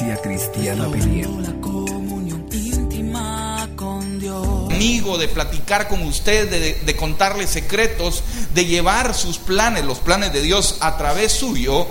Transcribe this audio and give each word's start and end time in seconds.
Iglesia 0.00 0.22
Cristiana 0.22 0.88
Dios. 0.88 1.28
amigo, 4.72 5.18
de 5.18 5.28
platicar 5.28 5.88
con 5.88 6.02
usted, 6.04 6.48
de, 6.48 6.74
de 6.74 6.96
contarle 6.96 7.46
secretos, 7.46 8.22
de 8.54 8.64
llevar 8.64 9.14
sus 9.14 9.36
planes, 9.36 9.84
los 9.84 9.98
planes 9.98 10.32
de 10.32 10.40
Dios 10.40 10.78
a 10.80 10.96
través 10.96 11.32
suyo. 11.32 11.86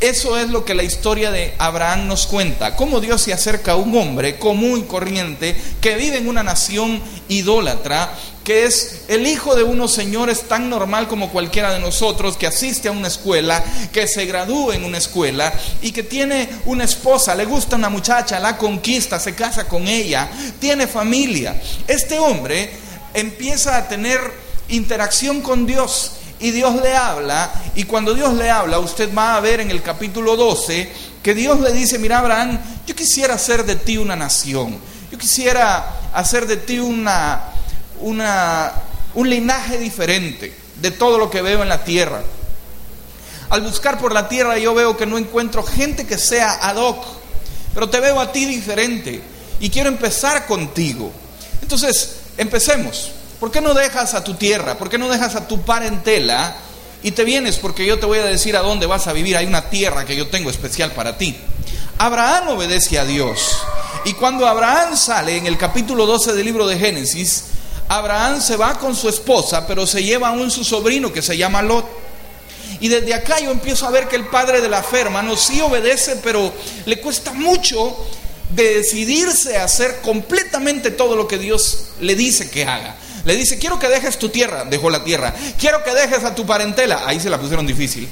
Eso 0.00 0.36
es 0.36 0.50
lo 0.50 0.66
que 0.66 0.74
la 0.74 0.82
historia 0.82 1.30
de 1.30 1.54
Abraham 1.58 2.08
nos 2.08 2.26
cuenta, 2.26 2.76
cómo 2.76 3.00
Dios 3.00 3.22
se 3.22 3.32
acerca 3.32 3.72
a 3.72 3.76
un 3.76 3.96
hombre 3.96 4.38
común 4.38 4.80
y 4.80 4.82
corriente 4.82 5.56
que 5.80 5.96
vive 5.96 6.18
en 6.18 6.28
una 6.28 6.42
nación 6.42 7.00
idólatra, 7.28 8.12
que 8.44 8.64
es 8.64 9.02
el 9.08 9.26
hijo 9.26 9.54
de 9.54 9.62
unos 9.62 9.92
señores 9.92 10.42
tan 10.42 10.68
normal 10.68 11.08
como 11.08 11.30
cualquiera 11.30 11.72
de 11.72 11.80
nosotros, 11.80 12.36
que 12.36 12.46
asiste 12.46 12.88
a 12.88 12.92
una 12.92 13.08
escuela, 13.08 13.62
que 13.92 14.06
se 14.06 14.26
gradúa 14.26 14.74
en 14.74 14.84
una 14.84 14.98
escuela 14.98 15.52
y 15.80 15.92
que 15.92 16.02
tiene 16.02 16.48
una 16.64 16.84
esposa, 16.84 17.34
le 17.34 17.44
gusta 17.44 17.76
una 17.76 17.88
muchacha, 17.88 18.40
la 18.40 18.56
conquista, 18.56 19.20
se 19.20 19.34
casa 19.34 19.68
con 19.68 19.86
ella, 19.86 20.28
tiene 20.58 20.86
familia. 20.86 21.60
Este 21.86 22.18
hombre 22.18 22.70
empieza 23.14 23.76
a 23.76 23.88
tener 23.88 24.20
interacción 24.68 25.40
con 25.42 25.66
Dios 25.66 26.12
y 26.40 26.50
Dios 26.50 26.82
le 26.82 26.94
habla, 26.94 27.52
y 27.76 27.84
cuando 27.84 28.14
Dios 28.14 28.34
le 28.34 28.50
habla, 28.50 28.80
usted 28.80 29.14
va 29.16 29.36
a 29.36 29.40
ver 29.40 29.60
en 29.60 29.70
el 29.70 29.80
capítulo 29.80 30.36
12 30.36 30.90
que 31.22 31.34
Dios 31.34 31.60
le 31.60 31.72
dice, 31.72 32.00
mira 32.00 32.18
Abraham, 32.18 32.58
yo 32.84 32.96
quisiera 32.96 33.34
hacer 33.34 33.64
de 33.64 33.76
ti 33.76 33.96
una 33.96 34.16
nación, 34.16 34.76
yo 35.12 35.18
quisiera 35.18 36.10
hacer 36.12 36.48
de 36.48 36.56
ti 36.56 36.80
una, 36.80 37.51
una, 38.02 38.72
un 39.14 39.30
linaje 39.30 39.78
diferente 39.78 40.54
de 40.76 40.90
todo 40.90 41.18
lo 41.18 41.30
que 41.30 41.42
veo 41.42 41.62
en 41.62 41.68
la 41.68 41.84
tierra. 41.84 42.22
Al 43.50 43.62
buscar 43.62 43.98
por 43.98 44.12
la 44.12 44.28
tierra 44.28 44.58
yo 44.58 44.74
veo 44.74 44.96
que 44.96 45.06
no 45.06 45.18
encuentro 45.18 45.62
gente 45.62 46.06
que 46.06 46.18
sea 46.18 46.58
ad 46.62 46.76
hoc, 46.76 47.04
pero 47.74 47.88
te 47.88 48.00
veo 48.00 48.20
a 48.20 48.32
ti 48.32 48.44
diferente 48.44 49.22
y 49.60 49.70
quiero 49.70 49.88
empezar 49.88 50.46
contigo. 50.46 51.12
Entonces, 51.60 52.16
empecemos. 52.36 53.12
¿Por 53.38 53.50
qué 53.50 53.60
no 53.60 53.74
dejas 53.74 54.14
a 54.14 54.22
tu 54.22 54.34
tierra? 54.34 54.78
¿Por 54.78 54.88
qué 54.88 54.98
no 54.98 55.08
dejas 55.08 55.34
a 55.34 55.48
tu 55.48 55.62
parentela 55.62 56.56
y 57.02 57.10
te 57.10 57.24
vienes? 57.24 57.56
Porque 57.56 57.84
yo 57.84 57.98
te 57.98 58.06
voy 58.06 58.18
a 58.18 58.24
decir 58.24 58.56
a 58.56 58.60
dónde 58.60 58.86
vas 58.86 59.06
a 59.06 59.12
vivir. 59.12 59.36
Hay 59.36 59.46
una 59.46 59.68
tierra 59.68 60.04
que 60.04 60.16
yo 60.16 60.28
tengo 60.28 60.48
especial 60.48 60.92
para 60.92 61.18
ti. 61.18 61.36
Abraham 61.98 62.48
obedece 62.50 62.98
a 62.98 63.04
Dios. 63.04 63.58
Y 64.04 64.14
cuando 64.14 64.46
Abraham 64.46 64.96
sale 64.96 65.36
en 65.36 65.46
el 65.46 65.58
capítulo 65.58 66.06
12 66.06 66.32
del 66.32 66.44
libro 66.44 66.66
de 66.66 66.78
Génesis, 66.78 67.44
Abraham 67.96 68.40
se 68.40 68.56
va 68.56 68.78
con 68.78 68.96
su 68.96 69.08
esposa, 69.08 69.66
pero 69.66 69.86
se 69.86 70.02
lleva 70.02 70.28
aún 70.28 70.50
su 70.50 70.64
sobrino 70.64 71.12
que 71.12 71.22
se 71.22 71.36
llama 71.36 71.62
Lot. 71.62 71.86
Y 72.80 72.88
desde 72.88 73.14
acá 73.14 73.38
yo 73.38 73.50
empiezo 73.50 73.86
a 73.86 73.90
ver 73.90 74.08
que 74.08 74.16
el 74.16 74.26
padre 74.26 74.60
de 74.60 74.68
la 74.68 74.82
fe, 74.82 75.00
hermano, 75.00 75.36
sí 75.36 75.60
obedece, 75.60 76.16
pero 76.16 76.52
le 76.86 77.00
cuesta 77.00 77.32
mucho 77.32 77.96
de 78.50 78.76
decidirse 78.76 79.56
a 79.56 79.64
hacer 79.64 80.00
completamente 80.02 80.90
todo 80.90 81.16
lo 81.16 81.28
que 81.28 81.38
Dios 81.38 81.90
le 82.00 82.14
dice 82.14 82.50
que 82.50 82.64
haga. 82.64 82.96
Le 83.24 83.36
dice, 83.36 83.58
quiero 83.58 83.78
que 83.78 83.88
dejes 83.88 84.18
tu 84.18 84.30
tierra, 84.30 84.64
dejó 84.64 84.90
la 84.90 85.04
tierra. 85.04 85.34
Quiero 85.58 85.84
que 85.84 85.94
dejes 85.94 86.24
a 86.24 86.34
tu 86.34 86.44
parentela, 86.44 87.02
ahí 87.06 87.20
se 87.20 87.30
la 87.30 87.38
pusieron 87.38 87.66
difícil. 87.66 88.08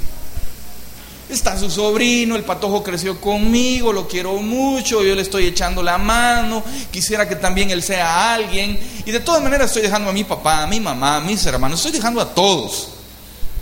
Está 1.31 1.57
su 1.57 1.71
sobrino, 1.71 2.35
el 2.35 2.43
patojo 2.43 2.83
creció 2.83 3.21
conmigo, 3.21 3.93
lo 3.93 4.05
quiero 4.05 4.33
mucho, 4.41 5.01
yo 5.01 5.15
le 5.15 5.21
estoy 5.21 5.45
echando 5.45 5.81
la 5.81 5.97
mano, 5.97 6.61
quisiera 6.91 7.25
que 7.25 7.37
también 7.37 7.71
él 7.71 7.81
sea 7.81 8.33
alguien. 8.33 8.77
Y 9.05 9.11
de 9.11 9.21
todas 9.21 9.41
maneras 9.41 9.67
estoy 9.67 9.83
dejando 9.83 10.09
a 10.09 10.13
mi 10.13 10.25
papá, 10.25 10.63
a 10.63 10.67
mi 10.67 10.81
mamá, 10.81 11.15
a 11.15 11.21
mis 11.21 11.45
hermanos, 11.45 11.79
estoy 11.79 11.93
dejando 11.93 12.19
a 12.19 12.35
todos. 12.35 12.89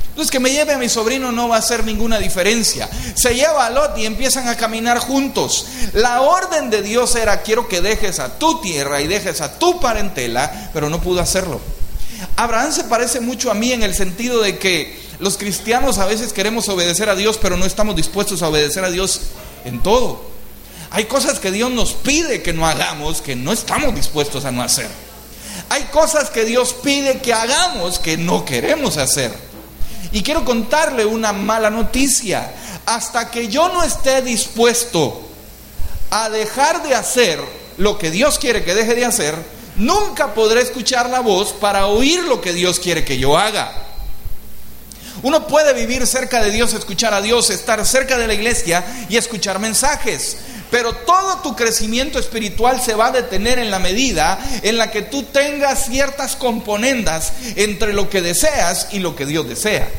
Entonces 0.09 0.31
que 0.31 0.39
me 0.39 0.49
lleve 0.49 0.73
a 0.73 0.79
mi 0.79 0.89
sobrino 0.89 1.31
no 1.31 1.47
va 1.47 1.57
a 1.57 1.59
hacer 1.59 1.85
ninguna 1.85 2.17
diferencia. 2.17 2.89
Se 3.13 3.35
lleva 3.35 3.67
a 3.67 3.69
Lot 3.69 3.99
y 3.99 4.07
empiezan 4.07 4.47
a 4.47 4.57
caminar 4.57 4.97
juntos. 4.97 5.67
La 5.93 6.21
orden 6.21 6.71
de 6.71 6.81
Dios 6.81 7.15
era 7.15 7.43
quiero 7.43 7.67
que 7.67 7.81
dejes 7.81 8.19
a 8.19 8.39
tu 8.39 8.59
tierra 8.61 8.99
y 8.99 9.07
dejes 9.07 9.41
a 9.41 9.59
tu 9.59 9.79
parentela, 9.79 10.71
pero 10.73 10.89
no 10.89 10.99
pudo 10.99 11.21
hacerlo. 11.21 11.61
Abraham 12.35 12.73
se 12.73 12.83
parece 12.85 13.19
mucho 13.19 13.51
a 13.51 13.53
mí 13.53 13.71
en 13.71 13.83
el 13.83 13.93
sentido 13.93 14.41
de 14.41 14.57
que 14.57 14.98
los 15.19 15.37
cristianos 15.37 15.97
a 15.97 16.05
veces 16.05 16.33
queremos 16.33 16.69
obedecer 16.69 17.09
a 17.09 17.15
Dios, 17.15 17.37
pero 17.41 17.57
no 17.57 17.65
estamos 17.65 17.95
dispuestos 17.95 18.41
a 18.41 18.47
obedecer 18.47 18.83
a 18.85 18.91
Dios 18.91 19.21
en 19.65 19.83
todo. 19.83 20.21
Hay 20.91 21.05
cosas 21.05 21.39
que 21.39 21.51
Dios 21.51 21.69
nos 21.71 21.93
pide 21.93 22.41
que 22.41 22.53
no 22.53 22.65
hagamos 22.65 23.21
que 23.21 23.35
no 23.35 23.51
estamos 23.51 23.93
dispuestos 23.93 24.45
a 24.45 24.51
no 24.51 24.63
hacer. 24.63 24.89
Hay 25.69 25.83
cosas 25.85 26.29
que 26.29 26.45
Dios 26.45 26.73
pide 26.73 27.19
que 27.19 27.33
hagamos 27.33 27.99
que 27.99 28.17
no 28.17 28.45
queremos 28.45 28.97
hacer. 28.97 29.31
Y 30.11 30.23
quiero 30.23 30.45
contarle 30.45 31.05
una 31.05 31.33
mala 31.33 31.69
noticia. 31.69 32.51
Hasta 32.85 33.29
que 33.29 33.49
yo 33.49 33.69
no 33.69 33.83
esté 33.83 34.21
dispuesto 34.23 35.21
a 36.09 36.29
dejar 36.29 36.81
de 36.81 36.95
hacer 36.95 37.39
lo 37.77 37.99
que 37.99 38.09
Dios 38.09 38.39
quiere 38.39 38.63
que 38.63 38.73
deje 38.73 38.95
de 38.95 39.05
hacer, 39.05 39.35
nunca 39.75 40.33
podré 40.33 40.61
escuchar 40.61 41.09
la 41.09 41.19
voz 41.19 41.53
para 41.53 41.85
oír 41.85 42.23
lo 42.23 42.41
que 42.41 42.53
Dios 42.53 42.79
quiere 42.79 43.05
que 43.05 43.19
yo 43.19 43.37
haga. 43.37 43.88
Uno 45.21 45.47
puede 45.47 45.73
vivir 45.73 46.05
cerca 46.07 46.41
de 46.41 46.51
Dios, 46.51 46.73
escuchar 46.73 47.13
a 47.13 47.21
Dios, 47.21 47.49
estar 47.49 47.85
cerca 47.85 48.17
de 48.17 48.27
la 48.27 48.33
iglesia 48.33 48.85
y 49.09 49.17
escuchar 49.17 49.59
mensajes. 49.59 50.37
Pero 50.71 50.93
todo 50.93 51.39
tu 51.39 51.55
crecimiento 51.55 52.19
espiritual 52.19 52.81
se 52.81 52.93
va 52.93 53.07
a 53.07 53.11
detener 53.11 53.59
en 53.59 53.71
la 53.71 53.79
medida 53.79 54.39
en 54.61 54.77
la 54.77 54.91
que 54.91 55.01
tú 55.01 55.23
tengas 55.23 55.85
ciertas 55.85 56.35
componendas 56.35 57.33
entre 57.55 57.93
lo 57.93 58.09
que 58.09 58.21
deseas 58.21 58.87
y 58.91 58.99
lo 58.99 59.15
que 59.15 59.25
Dios 59.25 59.47
desea. 59.47 59.89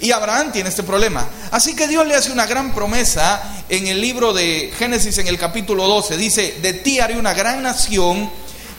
Y 0.00 0.12
Abraham 0.12 0.52
tiene 0.52 0.68
este 0.68 0.82
problema. 0.82 1.26
Así 1.50 1.74
que 1.74 1.88
Dios 1.88 2.06
le 2.06 2.14
hace 2.14 2.30
una 2.30 2.46
gran 2.46 2.72
promesa 2.72 3.42
en 3.68 3.88
el 3.88 4.00
libro 4.00 4.32
de 4.32 4.72
Génesis 4.78 5.18
en 5.18 5.26
el 5.26 5.38
capítulo 5.38 5.88
12. 5.88 6.16
Dice, 6.16 6.56
de 6.62 6.74
ti 6.74 7.00
haré 7.00 7.18
una 7.18 7.34
gran 7.34 7.62
nación, 7.62 8.30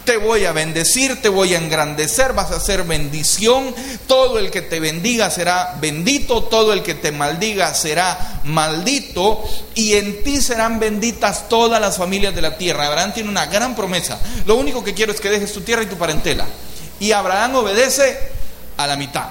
te 0.10 0.18
voy 0.18 0.44
a 0.46 0.54
bendecir, 0.54 1.22
te 1.22 1.30
voy 1.30 1.54
a 1.54 1.60
engrandecer, 1.60 2.34
vas 2.34 2.50
a 2.50 2.60
ser 2.60 2.82
bendición. 2.82 3.76
Todo 4.08 4.40
el 4.40 4.50
que 4.50 4.64
te 4.64 4.80
bendiga 4.80 5.30
será 5.30 5.78
bendito, 5.80 6.46
todo 6.46 6.74
el 6.74 6.82
que 6.82 6.96
te 6.96 7.12
maldiga 7.12 7.76
será 7.76 8.42
maldito. 8.44 9.44
Y 9.76 9.94
en 9.94 10.24
ti 10.24 10.42
serán 10.42 10.80
benditas 10.80 11.48
todas 11.48 11.80
las 11.80 11.98
familias 11.98 12.34
de 12.34 12.42
la 12.42 12.58
tierra. 12.58 12.88
Abraham 12.88 13.14
tiene 13.14 13.30
una 13.30 13.46
gran 13.46 13.76
promesa. 13.76 14.20
Lo 14.48 14.56
único 14.56 14.84
que 14.84 14.96
quiero 14.96 15.12
es 15.12 15.22
que 15.22 15.30
dejes 15.30 15.54
tu 15.54 15.62
tierra 15.62 15.84
y 15.84 15.86
tu 15.86 15.96
parentela. 15.96 16.48
Y 17.00 17.12
Abraham 17.12 17.58
obedece 17.58 18.18
a 18.78 18.88
la 18.88 18.96
mitad 18.96 19.28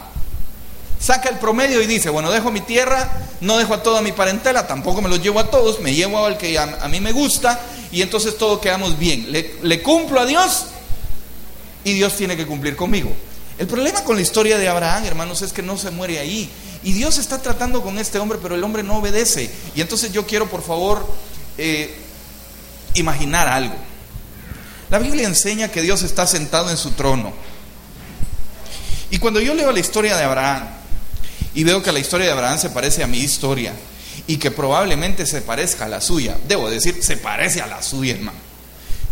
saca 1.01 1.29
el 1.29 1.39
promedio 1.39 1.81
y 1.81 1.87
dice, 1.87 2.11
bueno, 2.11 2.29
dejo 2.29 2.51
mi 2.51 2.61
tierra, 2.61 3.09
no 3.41 3.57
dejo 3.57 3.75
a 3.75 3.85
toda 3.85 4.03
mi 4.03 4.11
parentela, 4.11 4.67
tampoco 4.67 5.01
me 5.01 5.09
los 5.09 5.23
llevo 5.23 5.39
a 5.39 5.49
todos, 5.49 5.79
me 5.81 5.95
llevo 5.95 6.27
al 6.27 6.37
que 6.37 6.59
a, 6.59 6.79
a 6.83 6.89
mí 6.89 7.01
me 7.01 7.13
gusta 7.13 7.61
y 7.91 8.03
entonces 8.03 8.37
todo 8.37 8.61
quedamos 8.61 8.99
bien. 8.99 9.31
Le, 9.33 9.55
le, 9.63 9.83
cumplo 9.83 10.21
a 10.21 10.27
Dios 10.27 10.67
y 11.85 11.95
Dios 11.95 12.15
tiene 12.17 12.37
que 12.37 12.47
cumplir 12.47 12.77
conmigo. 12.77 13.13
El 13.59 13.67
problema 13.67 14.05
con 14.05 14.17
la 14.17 14.23
historia 14.23 14.59
de 14.59 14.69
Abraham, 14.69 15.05
hermanos, 15.05 15.43
es 15.43 15.53
que 15.53 15.63
no 15.63 15.77
se 15.77 15.91
muere 15.91 16.19
ahí. 16.19 16.49
Y 16.85 16.93
Dios 16.93 17.19
está 17.19 17.43
tratando 17.43 17.83
con 17.83 17.99
este 17.99 18.19
hombre, 18.19 18.39
pero 18.41 18.55
el 18.55 18.63
hombre 18.63 18.83
no 18.83 18.99
obedece. 18.99 19.51
Y 19.75 19.81
entonces 19.81 20.13
yo 20.13 20.27
quiero, 20.27 20.49
por 20.49 20.63
favor, 20.63 21.05
eh, 21.57 21.97
imaginar 22.95 23.49
algo. 23.49 23.75
La 24.91 24.99
Biblia 24.99 25.27
enseña 25.27 25.69
que 25.69 25.83
Dios 25.83 26.03
está 26.03 26.27
sentado 26.27 26.71
en 26.71 26.77
su 26.77 26.93
trono. 26.93 27.33
Y 29.11 29.19
cuando 29.19 29.41
yo 29.41 29.55
leo 29.55 29.73
la 29.73 29.81
historia 29.81 30.17
de 30.17 30.25
Abraham, 30.25 30.69
y 31.55 31.65
veo 31.65 31.83
que 31.83 31.91
la 31.91 31.99
historia 31.99 32.27
de 32.27 32.33
Abraham 32.33 32.59
se 32.59 32.71
parece 32.71 33.03
a 33.03 33.07
mi 33.07 33.19
historia 33.19 33.73
y 34.29 34.37
que 34.37 34.51
probablemente 34.51 35.27
se 35.27 35.41
parezca 35.41 35.87
a 35.87 35.89
la 35.89 36.01
suya. 36.01 36.37
Debo 36.47 36.71
decir, 36.71 37.03
se 37.03 37.17
parece 37.17 37.63
a 37.63 37.67
la 37.67 37.83
suya, 37.83 38.15
hermano. 38.15 38.39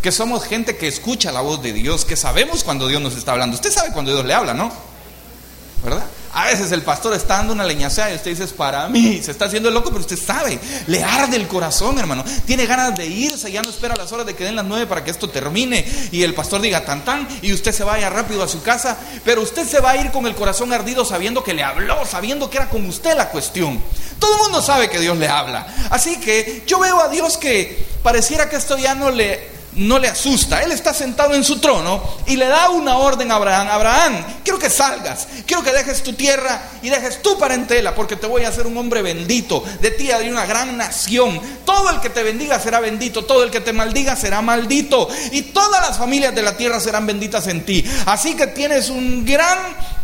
Que 0.02 0.12
somos 0.12 0.44
gente 0.44 0.76
que 0.76 0.86
escucha 0.86 1.32
la 1.32 1.40
voz 1.40 1.62
de 1.62 1.72
Dios, 1.72 2.04
que 2.04 2.16
sabemos 2.16 2.62
cuando 2.62 2.86
Dios 2.86 3.00
nos 3.00 3.16
está 3.16 3.32
hablando. 3.32 3.56
Usted 3.56 3.72
sabe 3.72 3.92
cuando 3.92 4.12
Dios 4.12 4.26
le 4.26 4.34
habla, 4.34 4.52
¿no? 4.52 4.70
¿Verdad? 5.82 6.04
A 6.36 6.44
veces 6.44 6.70
el 6.70 6.82
pastor 6.82 7.14
está 7.14 7.38
dando 7.38 7.54
una 7.54 7.64
leñacea 7.64 8.12
y 8.12 8.14
usted 8.14 8.32
dice, 8.32 8.44
es 8.44 8.52
para 8.52 8.90
mí, 8.90 9.22
se 9.22 9.30
está 9.30 9.46
haciendo 9.46 9.70
loco, 9.70 9.88
pero 9.88 10.02
usted 10.02 10.18
sabe, 10.18 10.60
le 10.86 11.02
arde 11.02 11.34
el 11.34 11.48
corazón, 11.48 11.98
hermano. 11.98 12.22
Tiene 12.44 12.66
ganas 12.66 12.94
de 12.94 13.06
irse, 13.06 13.50
ya 13.50 13.62
no 13.62 13.70
espera 13.70 13.96
las 13.96 14.12
horas 14.12 14.26
de 14.26 14.36
que 14.36 14.44
den 14.44 14.54
las 14.54 14.66
nueve 14.66 14.86
para 14.86 15.02
que 15.02 15.10
esto 15.10 15.30
termine 15.30 15.82
y 16.12 16.24
el 16.24 16.34
pastor 16.34 16.60
diga 16.60 16.84
tan 16.84 17.06
tan 17.06 17.26
y 17.40 17.54
usted 17.54 17.72
se 17.72 17.84
vaya 17.84 18.10
rápido 18.10 18.42
a 18.42 18.48
su 18.48 18.60
casa, 18.60 18.98
pero 19.24 19.40
usted 19.40 19.66
se 19.66 19.80
va 19.80 19.92
a 19.92 19.96
ir 19.96 20.10
con 20.10 20.26
el 20.26 20.34
corazón 20.34 20.74
ardido 20.74 21.06
sabiendo 21.06 21.42
que 21.42 21.54
le 21.54 21.64
habló, 21.64 22.04
sabiendo 22.04 22.50
que 22.50 22.58
era 22.58 22.68
con 22.68 22.84
usted 22.84 23.16
la 23.16 23.30
cuestión. 23.30 23.80
Todo 24.18 24.34
el 24.34 24.42
mundo 24.42 24.60
sabe 24.60 24.90
que 24.90 25.00
Dios 25.00 25.16
le 25.16 25.28
habla. 25.28 25.66
Así 25.88 26.20
que 26.20 26.64
yo 26.66 26.78
veo 26.80 27.00
a 27.00 27.08
Dios 27.08 27.38
que 27.38 27.82
pareciera 28.02 28.50
que 28.50 28.56
esto 28.56 28.76
ya 28.76 28.94
no 28.94 29.10
le 29.10 29.55
no 29.76 29.98
le 29.98 30.08
asusta. 30.08 30.62
Él 30.62 30.72
está 30.72 30.92
sentado 30.92 31.34
en 31.34 31.44
su 31.44 31.58
trono 31.58 32.02
y 32.26 32.36
le 32.36 32.46
da 32.46 32.70
una 32.70 32.98
orden 32.98 33.30
a 33.30 33.36
Abraham. 33.36 33.68
Abraham, 33.68 34.24
quiero 34.42 34.58
que 34.58 34.70
salgas, 34.70 35.28
quiero 35.46 35.62
que 35.62 35.72
dejes 35.72 36.02
tu 36.02 36.14
tierra 36.14 36.60
y 36.82 36.88
dejes 36.88 37.22
tu 37.22 37.38
parentela, 37.38 37.94
porque 37.94 38.16
te 38.16 38.26
voy 38.26 38.44
a 38.44 38.48
hacer 38.48 38.66
un 38.66 38.76
hombre 38.76 39.02
bendito. 39.02 39.62
De 39.80 39.90
ti 39.90 40.10
hay 40.10 40.28
una 40.28 40.46
gran 40.46 40.76
nación. 40.76 41.40
Todo 41.64 41.90
el 41.90 42.00
que 42.00 42.10
te 42.10 42.22
bendiga 42.22 42.58
será 42.58 42.80
bendito, 42.80 43.24
todo 43.24 43.44
el 43.44 43.50
que 43.50 43.60
te 43.60 43.72
maldiga 43.72 44.16
será 44.16 44.42
maldito. 44.42 45.08
Y 45.32 45.42
todas 45.42 45.88
las 45.88 45.98
familias 45.98 46.34
de 46.34 46.42
la 46.42 46.56
tierra 46.56 46.80
serán 46.80 47.06
benditas 47.06 47.46
en 47.46 47.64
ti. 47.64 47.84
Así 48.06 48.34
que 48.34 48.46
tienes 48.48 48.88
un 48.88 49.24
gran 49.24 49.58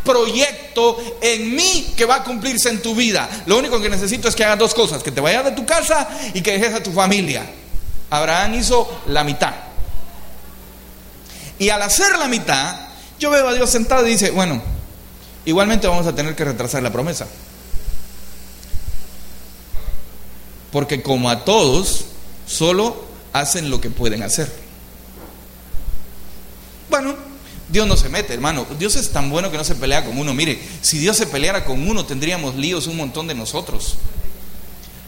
proyecto 0.05 0.99
en 1.21 1.55
mí 1.55 1.95
que 1.97 2.05
va 2.05 2.17
a 2.17 2.25
cumplirse 2.25 2.69
en 2.69 2.83
tu 2.83 2.95
vida. 2.95 3.29
Lo 3.47 3.59
único 3.59 3.81
que 3.81 3.89
necesito 3.89 4.29
es 4.29 4.35
que 4.35 4.45
hagas 4.45 4.59
dos 4.59 4.75
cosas, 4.75 5.03
que 5.03 5.13
te 5.13 5.21
vayas 5.21 5.45
de 5.45 5.53
tu 5.53 5.65
casa 5.65 6.09
y 6.35 6.41
que 6.41 6.53
dejes 6.53 6.75
a 6.75 6.83
tu 6.83 6.93
familia. 6.93 7.62
Abraham 8.13 8.55
hizo 8.57 8.87
la 9.07 9.25
mitad. 9.25 9.55
Y 11.59 11.71
al 11.71 11.81
hacer 11.81 12.19
la 12.19 12.29
mitad, 12.29 12.77
yo 13.19 13.31
veo 13.31 13.49
a 13.49 13.55
Dios 13.55 13.71
sentado 13.71 14.07
y 14.07 14.11
dice, 14.11 14.31
bueno, 14.33 14.61
igualmente 15.47 15.89
vamos 15.89 16.07
a 16.07 16.15
tener 16.15 16.37
que 16.37 16.45
retrasar 16.45 16.83
la 16.83 16.93
promesa. 16.93 17.27
Porque 20.71 21.03
como 21.03 21.31
a 21.31 21.47
todos, 21.47 22.05
solo 22.47 23.03
hacen 23.33 23.71
lo 23.71 23.81
que 23.81 23.89
pueden 23.89 24.23
hacer. 24.23 24.53
Bueno, 26.91 27.15
Dios 27.71 27.87
no 27.87 27.97
se 27.97 28.11
mete, 28.11 28.35
hermano. 28.35 28.67
Dios 28.79 28.97
es 28.97 29.11
tan 29.11 29.31
bueno 29.31 29.51
que 29.51 29.57
no 29.57 29.65
se 29.65 29.75
pelea 29.75 30.05
con 30.05 30.19
uno. 30.19 30.35
Mire, 30.35 30.61
si 30.83 30.99
Dios 30.99 31.17
se 31.17 31.27
peleara 31.27 31.65
con 31.65 31.89
uno, 31.89 32.05
tendríamos 32.05 32.57
líos 32.57 32.89
un 32.89 32.99
montón 32.99 33.27
de 33.27 33.35
nosotros 33.35 33.97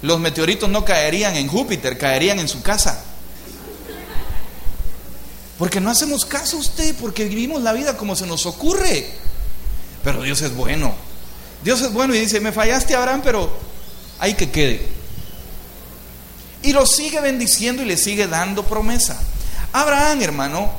los 0.05 0.21
meteoritos 0.21 0.69
no 0.69 0.85
caerían 0.85 1.35
en 1.35 1.49
Júpiter, 1.49 1.97
caerían 1.97 2.39
en 2.39 2.47
su 2.47 2.61
casa. 2.61 3.03
Porque 5.59 5.81
no 5.81 5.91
hacemos 5.91 6.27
caso 6.27 6.59
a 6.59 6.61
usted, 6.61 6.95
porque 7.01 7.25
vivimos 7.25 7.63
la 7.63 7.73
vida 7.73 7.97
como 7.97 8.15
se 8.15 8.27
nos 8.27 8.45
ocurre. 8.45 9.09
Pero 10.03 10.21
Dios 10.21 10.43
es 10.43 10.55
bueno. 10.55 10.95
Dios 11.63 11.81
es 11.81 11.91
bueno 11.91 12.15
y 12.15 12.21
dice, 12.21 12.39
me 12.39 12.53
fallaste 12.53 12.95
Abraham, 12.95 13.23
pero 13.25 13.51
hay 14.19 14.35
que 14.35 14.51
quede. 14.51 14.87
Y 16.63 16.75
lo 16.75 16.85
sigue 16.85 17.23
bendiciendo 17.23 17.83
y 17.83 17.87
le 17.87 17.97
sigue 17.97 18.27
dando 18.27 18.65
promesa. 18.65 19.19
Abraham, 19.73 20.21
hermano, 20.21 20.71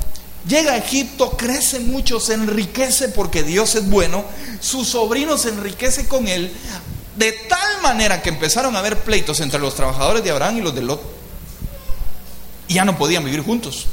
llega 0.48 0.74
a 0.74 0.78
Egipto, 0.78 1.32
crece 1.32 1.80
mucho, 1.80 2.20
se 2.20 2.36
enriquece 2.36 3.10
porque 3.10 3.42
Dios 3.42 3.74
es 3.74 3.90
bueno. 3.90 4.24
Su 4.60 4.86
sobrino 4.86 5.36
se 5.40 5.50
enriquece 5.50 6.08
con 6.08 6.28
él. 6.28 6.54
De 7.16 7.32
tal 7.32 7.82
manera 7.82 8.22
que 8.22 8.30
empezaron 8.30 8.76
a 8.76 8.80
haber 8.80 9.00
pleitos 9.00 9.40
entre 9.40 9.60
los 9.60 9.76
trabajadores 9.76 10.24
de 10.24 10.32
Abraham 10.32 10.58
y 10.58 10.62
los 10.62 10.76
de 10.76 10.82
Lot. 10.82 11.02
Y 12.68 12.74
ya 12.76 12.86
no 12.86 12.98
podían 12.98 13.24
vivir 13.24 13.42
juntos. 13.42 13.88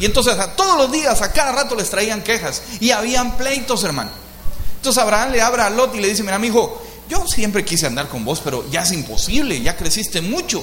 Y 0.00 0.04
entonces 0.04 0.38
a 0.38 0.54
todos 0.56 0.76
los 0.76 0.92
días, 0.92 1.22
a 1.22 1.32
cada 1.32 1.52
rato 1.52 1.74
les 1.74 1.88
traían 1.88 2.22
quejas. 2.22 2.62
Y 2.80 2.90
habían 2.90 3.36
pleitos, 3.36 3.84
hermano. 3.84 4.10
Entonces 4.76 5.02
Abraham 5.02 5.32
le 5.32 5.40
abre 5.40 5.62
a 5.62 5.70
Lot 5.70 5.94
y 5.94 6.00
le 6.00 6.08
dice, 6.08 6.22
mira, 6.22 6.38
mi 6.38 6.48
hijo, 6.48 6.82
yo 7.08 7.26
siempre 7.26 7.64
quise 7.64 7.86
andar 7.86 8.08
con 8.08 8.24
vos, 8.24 8.40
pero 8.42 8.68
ya 8.70 8.82
es 8.82 8.92
imposible, 8.92 9.60
ya 9.62 9.76
creciste 9.76 10.20
mucho. 10.20 10.62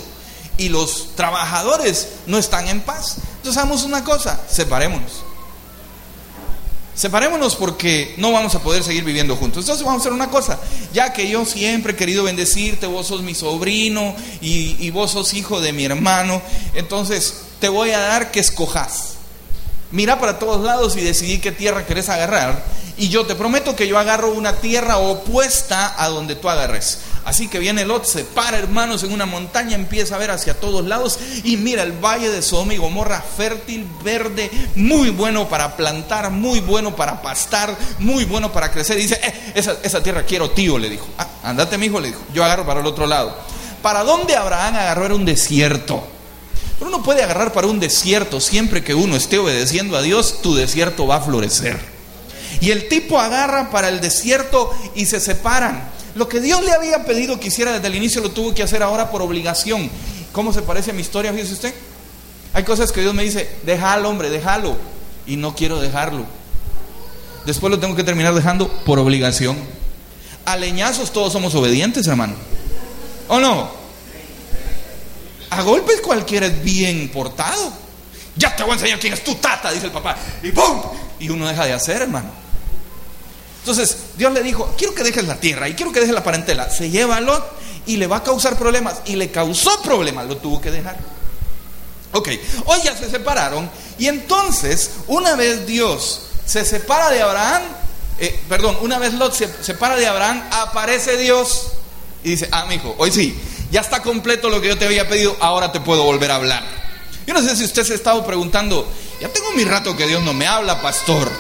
Y 0.57 0.69
los 0.69 1.16
trabajadores 1.16 2.10
no 2.28 2.38
están 2.38 2.68
en 2.68 2.81
paz. 2.81 3.18
Entonces 3.38 3.57
hagamos 3.57 3.83
una 3.83 4.04
cosa, 4.04 4.39
separémonos. 4.48 5.24
Separémonos 6.94 7.56
porque 7.56 8.14
no 8.18 8.34
vamos 8.34 8.54
a 8.54 8.60
poder 8.60 8.84
seguir 8.84 9.04
viviendo 9.06 9.36
juntos. 9.36 9.64
Entonces 9.64 9.86
vamos 9.86 10.02
a 10.02 10.04
hacer 10.04 10.14
una 10.14 10.30
cosa, 10.30 10.60
ya 10.94 11.14
que 11.14 11.30
yo 11.30 11.46
siempre 11.46 11.94
he 11.94 11.96
querido 11.96 12.26
bendecirte, 12.26 12.86
vos 12.86 13.08
sos 13.08 13.22
mi 13.22 13.34
sobrino 13.34 14.14
y, 14.42 14.90
vos 14.92 15.12
sos 15.12 15.34
hijo 15.34 15.62
de 15.62 15.72
mi 15.72 15.86
hermano, 15.86 16.42
entonces 16.74 17.44
te 17.60 17.70
voy 17.70 17.92
a 17.92 18.00
dar 18.00 18.32
que 18.32 18.42
escojas. 18.42 19.16
Mira 19.92 20.20
para 20.20 20.40
todos 20.40 20.62
lados 20.64 20.96
y 20.96 21.02
decidí 21.02 21.40
qué 21.40 21.52
tierra 21.52 21.86
querés 21.86 22.10
agarrar. 22.10 22.64
Y 22.98 23.10
yo 23.10 23.26
te 23.26 23.36
prometo 23.36 23.76
que 23.76 23.88
yo 23.88 23.98
agarro 23.98 24.32
una 24.32 24.58
tierra 24.58 24.98
opuesta 24.98 25.96
a 25.98 26.10
donde 26.10 26.36
tú 26.36 26.50
agarres. 26.50 27.00
Así 27.23 27.47
que 27.47 27.59
viene 27.59 27.85
Lot, 27.85 28.06
se 28.06 28.23
para 28.23 28.57
hermanos 28.57 29.03
en 29.03 29.13
una 29.13 29.25
montaña, 29.25 29.75
empieza 29.75 30.15
a 30.15 30.18
ver 30.18 30.31
hacia 30.31 30.59
todos 30.59 30.85
lados 30.85 31.19
y 31.44 31.56
mira 31.57 31.83
el 31.83 31.91
valle 31.91 32.29
de 32.29 32.41
Sodoma 32.41 32.73
y 32.73 32.77
Gomorra 32.77 33.21
fértil, 33.21 33.88
verde, 34.03 34.50
muy 34.75 35.12
bueno 35.12 35.47
para 35.47 35.75
plantar, 35.77 36.31
muy 36.31 36.59
bueno 36.62 36.95
para 36.95 37.21
pastar, 37.21 37.77
muy 38.00 38.25
bueno 38.25 38.51
para 38.51 38.71
crecer. 38.71 38.97
Y 38.97 39.03
dice, 39.03 39.19
eh, 39.23 39.51
esa, 39.53 39.77
esa, 39.83 40.01
tierra 40.01 40.23
quiero 40.23 40.50
tío, 40.50 40.79
le 40.79 40.89
dijo. 40.89 41.07
Ah, 41.18 41.27
andate 41.44 41.77
mi 41.77 41.85
hijo, 41.85 42.00
le 42.00 42.07
dijo. 42.07 42.21
Yo 42.33 42.44
agarro 42.44 42.65
para 42.65 42.79
el 42.79 42.85
otro 42.88 43.06
lado. 43.06 43.38
¿Para 43.81 44.03
dónde 44.03 44.35
Abraham 44.35 44.75
agarró? 44.75 45.15
Un 45.15 45.25
desierto. 45.25 46.03
Pero 46.79 46.89
uno 46.89 47.03
puede 47.03 47.21
agarrar 47.21 47.53
para 47.53 47.68
un 47.68 47.79
desierto 47.79 48.41
siempre 48.41 48.83
que 48.83 48.95
uno 48.95 49.15
esté 49.15 49.38
obedeciendo 49.38 49.95
a 49.97 50.01
Dios, 50.01 50.41
tu 50.41 50.56
desierto 50.56 51.06
va 51.06 51.18
a 51.18 51.21
florecer. 51.21 51.79
Y 52.59 52.71
el 52.71 52.88
tipo 52.88 53.19
agarra 53.19 53.69
para 53.69 53.89
el 53.89 54.01
desierto 54.01 54.73
y 54.95 55.06
se 55.06 55.19
separan. 55.19 55.89
Lo 56.16 56.28
que 56.28 56.42
Dios 56.42 56.63
le 56.63 56.72
había 56.72 57.06
pedido 57.06 57.40
que 57.40 57.48
hiciera 57.48 57.72
desde 57.74 57.88
el 57.88 57.96
inicio 57.96 58.22
lo 58.22 58.31
tuvo 58.31 58.54
que 58.54 58.63
hacer 58.63 58.84
ahora 58.84 59.10
por 59.10 59.22
obligación. 59.22 59.90
¿Cómo 60.31 60.54
se 60.54 60.62
parece 60.62 60.92
a 60.92 60.94
mi 60.94 61.02
historia, 61.02 61.31
fíjese 61.34 61.54
usted? 61.54 61.74
Hay 62.54 62.63
cosas 62.63 62.92
que 62.92 63.02
Dios 63.02 63.13
me 63.13 63.24
dice, 63.24 63.50
déjalo, 63.63 64.10
hombre, 64.10 64.30
déjalo. 64.30 64.75
Y 65.25 65.38
no 65.38 65.56
quiero 65.56 65.80
dejarlo. 65.80 66.25
Después 67.46 67.72
lo 67.72 67.80
tengo 67.80 67.96
que 67.96 68.04
terminar 68.04 68.34
dejando 68.34 68.68
por 68.86 69.00
obligación. 69.00 69.58
A 70.46 70.58
leñazos 70.58 71.12
todos 71.12 71.31
somos 71.31 71.56
obedientes, 71.56 72.08
hermano. 72.08 72.34
¿O 73.28 73.40
no? 73.40 73.69
A 75.50 75.62
golpes 75.62 76.02
cualquiera 76.02 76.48
es 76.48 76.64
bien 76.64 77.10
portado. 77.10 77.72
Ya 78.36 78.56
te 78.56 78.64
voy 78.64 78.72
a 78.72 78.75
enseñar 78.75 79.00
quién 79.00 79.14
es 79.14 79.24
tu 79.24 79.36
tata, 79.36 79.72
dice 79.72 79.86
el 79.86 79.92
papá. 79.92 80.18
Y 80.44 80.52
¡pum! 80.52 80.81
Y 81.19 81.30
uno 81.30 81.48
deja 81.48 81.66
de 81.66 81.74
hacer, 81.74 82.02
hermano. 82.02 82.41
Entonces 83.62 83.98
Dios 84.18 84.34
le 84.34 84.42
dijo, 84.44 84.74
quiero 84.78 84.94
que 84.94 85.04
dejes 85.04 85.25
la 85.28 85.40
tierra 85.40 85.69
y 85.69 85.75
quiero 85.75 85.92
que 85.92 86.00
dejes 86.00 86.16
la 86.16 86.24
parentela. 86.24 86.69
Se 86.69 86.90
lleva 86.90 87.18
a 87.18 87.22
Lot 87.22 87.46
y 87.86 87.98
le 87.98 88.08
va 88.08 88.18
a 88.18 88.24
causar 88.24 88.58
problemas. 88.58 89.02
Y 89.06 89.16
le 89.16 89.31
causó 89.31 89.81
problemas, 89.81 90.28
lo 90.28 90.38
tuvo 90.38 90.60
que 90.60 90.72
dejar. 90.72 90.98
Ok, 92.14 92.30
hoy 92.66 92.80
ya 92.83 92.97
se 92.97 93.09
separaron. 93.09 93.69
Y 93.97 94.07
entonces, 94.07 94.92
una 95.07 95.35
vez 95.35 95.66
Dios 95.66 96.21
se 96.45 96.66
separa 96.66 97.09
de 97.09 97.21
Abraham, 97.21 97.62
eh, 98.19 98.40
perdón, 98.50 98.78
una 98.81 99.00
vez 99.00 99.14
Lot 99.14 99.33
se 99.33 99.50
separa 99.64 99.95
de 99.95 100.07
Abraham, 100.07 100.44
aparece 100.52 101.18
Dios 101.18 101.68
y 102.24 102.31
dice, 102.31 102.50
ah, 102.52 102.66
mi 102.68 102.76
hijo, 102.76 102.95
hoy 102.97 103.12
sí, 103.12 103.40
ya 103.71 103.81
está 103.81 104.02
completo 104.02 104.50
lo 104.50 104.59
que 104.59 104.68
yo 104.68 104.78
te 104.78 104.85
había 104.85 105.07
pedido, 105.07 105.38
ahora 105.40 105.71
te 105.71 105.80
puedo 105.80 106.04
volver 106.04 106.31
a 106.31 106.35
hablar. 106.35 106.64
Yo 107.26 107.33
no 107.33 107.42
sé 107.42 107.56
si 107.56 107.64
usted 107.64 107.83
se 107.83 107.94
ha 107.94 107.95
estado 107.95 108.26
preguntando, 108.26 108.92
ya 109.21 109.30
tengo 109.30 109.52
mi 109.52 109.64
rato 109.64 109.95
que 109.95 110.07
Dios 110.07 110.21
no 110.24 110.33
me 110.33 110.47
habla, 110.47 110.81
pastor. 110.81 111.31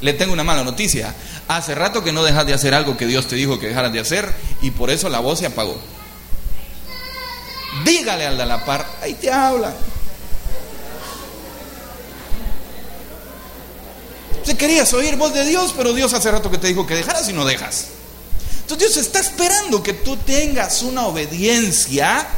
Le 0.00 0.12
tengo 0.14 0.32
una 0.32 0.44
mala 0.44 0.64
noticia. 0.64 1.14
Hace 1.50 1.74
rato 1.74 2.04
que 2.04 2.12
no 2.12 2.22
dejas 2.22 2.46
de 2.46 2.54
hacer 2.54 2.74
algo 2.74 2.96
que 2.96 3.08
Dios 3.08 3.26
te 3.26 3.34
dijo 3.34 3.58
que 3.58 3.66
dejaras 3.66 3.92
de 3.92 3.98
hacer 3.98 4.32
y 4.62 4.70
por 4.70 4.88
eso 4.88 5.08
la 5.08 5.18
voz 5.18 5.40
se 5.40 5.46
apagó. 5.46 5.76
Dígale 7.84 8.24
al 8.24 8.38
de 8.38 8.46
la 8.46 8.64
par, 8.64 8.86
ahí 9.02 9.14
te 9.14 9.32
habla. 9.32 9.74
Se 14.44 14.56
querías 14.56 14.94
oír 14.94 15.16
voz 15.16 15.34
de 15.34 15.44
Dios, 15.44 15.74
pero 15.76 15.92
Dios 15.92 16.14
hace 16.14 16.30
rato 16.30 16.52
que 16.52 16.58
te 16.58 16.68
dijo 16.68 16.86
que 16.86 16.94
dejaras 16.94 17.28
y 17.28 17.32
no 17.32 17.44
dejas. 17.44 17.86
Entonces 18.60 18.94
Dios 18.94 19.04
está 19.04 19.18
esperando 19.18 19.82
que 19.82 19.94
tú 19.94 20.16
tengas 20.18 20.84
una 20.84 21.06
obediencia 21.06 22.28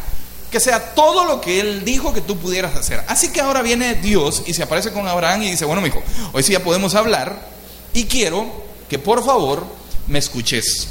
que 0.51 0.59
sea 0.59 0.95
todo 0.95 1.27
lo 1.27 1.39
que 1.39 1.61
Él 1.61 1.85
dijo 1.85 2.15
que 2.15 2.23
tú 2.23 2.39
pudieras 2.39 2.75
hacer. 2.77 3.05
Así 3.09 3.29
que 3.29 3.43
ahora 3.43 3.61
viene 3.61 3.95
Dios 3.95 4.43
y 4.47 4.55
se 4.55 4.63
aparece 4.63 4.91
con 4.91 5.07
Abraham 5.07 5.43
y 5.43 5.51
dice, 5.51 5.67
bueno, 5.67 5.83
mi 5.83 5.89
hijo, 5.89 6.03
hoy 6.33 6.43
sí 6.43 6.53
ya 6.53 6.65
podemos 6.65 6.95
hablar 6.95 7.47
y 7.93 8.05
quiero 8.05 8.72
que 8.93 8.99
por 8.99 9.25
favor 9.25 9.67
me 10.07 10.19
escuches. 10.19 10.87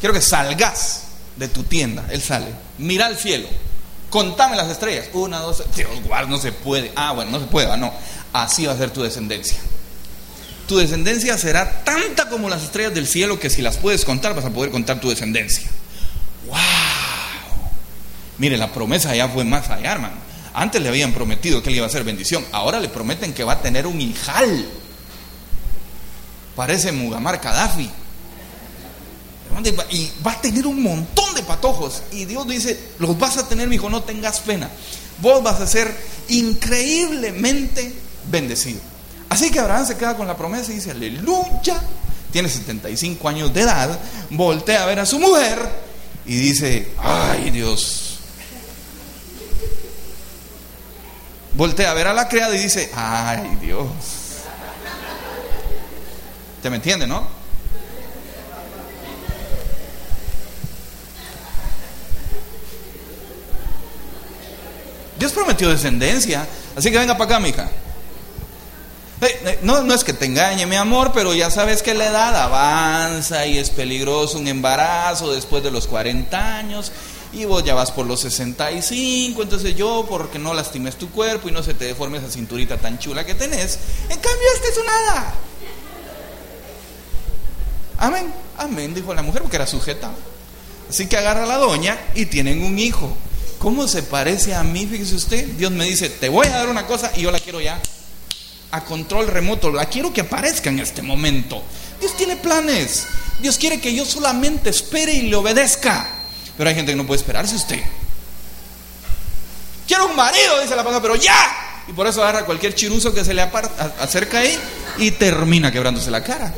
Quiero 0.00 0.12
que 0.12 0.20
salgas 0.20 1.02
de 1.36 1.46
tu 1.46 1.62
tienda. 1.62 2.08
Él 2.10 2.20
sale. 2.20 2.48
Mira 2.78 3.06
al 3.06 3.16
cielo. 3.16 3.46
Contame 4.10 4.56
las 4.56 4.68
estrellas. 4.68 5.10
Una, 5.12 5.38
dos, 5.38 5.62
Dios 5.76 5.88
guarda, 6.04 6.28
no 6.28 6.38
se 6.38 6.50
puede. 6.50 6.90
Ah, 6.96 7.12
bueno, 7.12 7.30
no 7.30 7.38
se 7.38 7.46
puede. 7.46 7.70
Ah, 7.70 7.76
no. 7.76 7.94
Así 8.32 8.66
va 8.66 8.72
a 8.72 8.76
ser 8.76 8.90
tu 8.90 9.00
descendencia. 9.00 9.58
Tu 10.66 10.76
descendencia 10.76 11.38
será 11.38 11.84
tanta 11.84 12.28
como 12.28 12.48
las 12.48 12.64
estrellas 12.64 12.94
del 12.94 13.06
cielo 13.06 13.38
que 13.38 13.48
si 13.48 13.62
las 13.62 13.76
puedes 13.76 14.04
contar 14.04 14.34
vas 14.34 14.44
a 14.44 14.50
poder 14.50 14.72
contar 14.72 14.98
tu 14.98 15.08
descendencia. 15.08 15.70
¡Wow! 16.48 16.58
Mire, 18.38 18.56
la 18.56 18.72
promesa 18.72 19.14
ya 19.14 19.28
fue 19.28 19.44
más 19.44 19.70
allá, 19.70 19.92
hermano. 19.92 20.16
Antes 20.52 20.82
le 20.82 20.88
habían 20.88 21.12
prometido 21.12 21.62
que 21.62 21.70
él 21.70 21.76
iba 21.76 21.86
a 21.86 21.90
ser 21.90 22.02
bendición. 22.02 22.44
Ahora 22.50 22.80
le 22.80 22.88
prometen 22.88 23.34
que 23.34 23.44
va 23.44 23.52
a 23.52 23.62
tener 23.62 23.86
un 23.86 24.00
hijal. 24.00 24.79
Parece 26.56 26.92
Mugammar 26.92 27.40
Gaddafi. 27.40 27.90
Y 29.90 30.10
va 30.24 30.32
a 30.32 30.40
tener 30.40 30.66
un 30.66 30.82
montón 30.82 31.34
de 31.34 31.42
patojos. 31.42 32.02
Y 32.12 32.24
Dios 32.24 32.46
dice, 32.48 32.78
los 32.98 33.18
vas 33.18 33.36
a 33.36 33.48
tener, 33.48 33.68
mi 33.68 33.76
hijo, 33.76 33.90
no 33.90 34.02
tengas 34.02 34.40
pena. 34.40 34.70
Vos 35.20 35.42
vas 35.42 35.60
a 35.60 35.66
ser 35.66 35.94
increíblemente 36.28 37.92
bendecido. 38.30 38.80
Así 39.28 39.50
que 39.50 39.60
Abraham 39.60 39.86
se 39.86 39.96
queda 39.96 40.16
con 40.16 40.26
la 40.26 40.36
promesa 40.36 40.72
y 40.72 40.76
dice, 40.76 40.92
aleluya. 40.92 41.80
Tiene 42.32 42.48
75 42.48 43.28
años 43.28 43.52
de 43.52 43.62
edad, 43.62 43.98
voltea 44.30 44.84
a 44.84 44.86
ver 44.86 45.00
a 45.00 45.06
su 45.06 45.18
mujer 45.18 45.58
y 46.24 46.36
dice, 46.36 46.88
ay 46.98 47.50
Dios. 47.50 48.18
Voltea 51.54 51.90
a 51.90 51.94
ver 51.94 52.06
a 52.06 52.14
la 52.14 52.28
criada 52.28 52.54
y 52.54 52.62
dice, 52.62 52.90
ay 52.94 53.58
Dios. 53.60 53.88
¿Te 56.62 56.70
me 56.70 56.76
entiende, 56.76 57.06
no? 57.06 57.26
Dios 65.18 65.32
prometió 65.32 65.68
descendencia. 65.68 66.46
Así 66.76 66.90
que 66.90 66.98
venga 66.98 67.16
para 67.16 67.36
acá, 67.36 67.40
mija. 67.40 67.70
No, 69.62 69.82
no 69.82 69.94
es 69.94 70.02
que 70.02 70.14
te 70.14 70.24
engañe, 70.24 70.64
mi 70.64 70.76
amor, 70.76 71.12
pero 71.12 71.34
ya 71.34 71.50
sabes 71.50 71.82
que 71.82 71.92
la 71.92 72.06
edad 72.06 72.34
avanza 72.34 73.46
y 73.46 73.58
es 73.58 73.68
peligroso 73.68 74.38
un 74.38 74.48
embarazo 74.48 75.30
después 75.30 75.62
de 75.62 75.70
los 75.70 75.86
40 75.86 76.56
años 76.56 76.90
y 77.32 77.44
vos 77.44 77.62
ya 77.62 77.74
vas 77.74 77.90
por 77.90 78.06
los 78.06 78.20
65, 78.20 79.42
entonces 79.42 79.76
yo, 79.76 80.06
porque 80.08 80.38
no 80.38 80.54
lastimes 80.54 80.96
tu 80.96 81.10
cuerpo 81.10 81.48
y 81.50 81.52
no 81.52 81.62
se 81.62 81.74
te 81.74 81.84
deforme 81.84 82.18
esa 82.18 82.30
cinturita 82.30 82.78
tan 82.78 82.98
chula 82.98 83.24
que 83.26 83.34
tenés, 83.34 83.78
en 84.08 84.18
cambio 84.18 84.48
este 84.54 84.68
es 84.68 84.78
un 84.78 84.88
hada. 84.88 85.34
Amén, 88.00 88.32
amén, 88.56 88.94
dijo 88.94 89.12
la 89.12 89.22
mujer 89.22 89.42
porque 89.42 89.56
era 89.56 89.66
sujeta. 89.66 90.10
Así 90.88 91.06
que 91.06 91.18
agarra 91.18 91.44
a 91.44 91.46
la 91.46 91.58
doña 91.58 91.98
y 92.14 92.26
tienen 92.26 92.64
un 92.64 92.78
hijo. 92.78 93.14
¿Cómo 93.58 93.86
se 93.86 94.02
parece 94.02 94.54
a 94.54 94.62
mí? 94.64 94.86
Fíjese 94.86 95.14
usted, 95.14 95.46
Dios 95.48 95.70
me 95.70 95.84
dice, 95.84 96.08
te 96.08 96.30
voy 96.30 96.46
a 96.46 96.56
dar 96.56 96.68
una 96.70 96.86
cosa 96.86 97.12
y 97.14 97.20
yo 97.20 97.30
la 97.30 97.38
quiero 97.38 97.60
ya. 97.60 97.78
A 98.72 98.84
control 98.84 99.26
remoto, 99.26 99.70
la 99.70 99.84
quiero 99.84 100.14
que 100.14 100.22
aparezca 100.22 100.70
en 100.70 100.78
este 100.78 101.02
momento. 101.02 101.62
Dios 102.00 102.16
tiene 102.16 102.36
planes. 102.36 103.06
Dios 103.42 103.58
quiere 103.58 103.80
que 103.80 103.94
yo 103.94 104.06
solamente 104.06 104.70
espere 104.70 105.12
y 105.12 105.28
le 105.28 105.36
obedezca. 105.36 106.08
Pero 106.56 106.70
hay 106.70 106.74
gente 106.74 106.92
que 106.92 106.96
no 106.96 107.06
puede 107.06 107.20
esperarse 107.20 107.54
usted. 107.54 107.80
Quiero 109.86 110.06
un 110.06 110.16
marido, 110.16 110.58
dice 110.62 110.74
la 110.74 110.82
palabra, 110.82 111.02
pero 111.02 111.16
ya. 111.16 111.82
Y 111.86 111.92
por 111.92 112.06
eso 112.06 112.22
agarra 112.22 112.46
cualquier 112.46 112.74
chiruzo 112.74 113.12
que 113.12 113.24
se 113.26 113.34
le 113.34 113.42
acerca 113.42 114.38
ahí 114.38 114.58
y 114.96 115.10
termina 115.10 115.70
quebrándose 115.70 116.10
la 116.10 116.24
cara. 116.24 116.54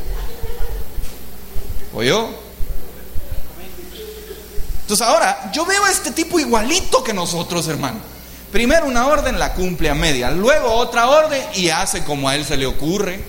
¿Oyó? 1.95 2.29
Entonces 4.83 5.07
ahora, 5.07 5.51
yo 5.53 5.65
veo 5.65 5.85
a 5.85 5.91
este 5.91 6.11
tipo 6.11 6.39
igualito 6.39 7.03
que 7.03 7.15
nosotros, 7.15 7.67
hermano. 7.69 7.99
Primero 8.51 8.87
una 8.87 9.07
orden 9.07 9.39
la 9.39 9.55
cumple 9.55 9.89
a 9.89 9.95
media, 9.95 10.31
luego 10.31 10.71
otra 10.73 11.09
orden 11.09 11.43
y 11.55 11.71
hace 11.71 12.05
como 12.05 12.29
a 12.29 12.37
él 12.37 12.45
se 12.45 12.59
le 12.59 12.67
ocurre. 12.67 13.21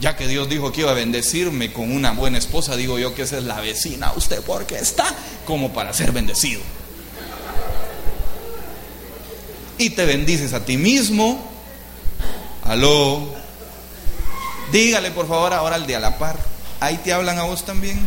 Ya 0.00 0.16
que 0.16 0.26
Dios 0.26 0.48
dijo 0.48 0.72
que 0.72 0.80
iba 0.80 0.90
a 0.90 0.94
bendecirme 0.94 1.72
con 1.72 1.92
una 1.92 2.10
buena 2.10 2.38
esposa, 2.38 2.74
digo 2.74 2.98
yo 2.98 3.14
que 3.14 3.22
esa 3.22 3.38
es 3.38 3.44
la 3.44 3.60
vecina 3.60 4.12
usted 4.16 4.42
porque 4.42 4.74
está 4.74 5.06
como 5.46 5.72
para 5.72 5.92
ser 5.92 6.10
bendecido. 6.10 6.60
Y 9.78 9.90
te 9.90 10.04
bendices 10.04 10.52
a 10.54 10.64
ti 10.64 10.76
mismo. 10.76 11.48
Aló. 12.64 13.28
Dígale 14.72 15.12
por 15.12 15.28
favor 15.28 15.52
ahora 15.52 15.76
al 15.76 15.86
de 15.86 15.94
a 15.94 16.00
la 16.00 16.18
par. 16.18 16.51
Ahí 16.82 16.96
te 16.96 17.12
hablan 17.12 17.38
a 17.38 17.44
vos 17.44 17.64
también. 17.64 18.04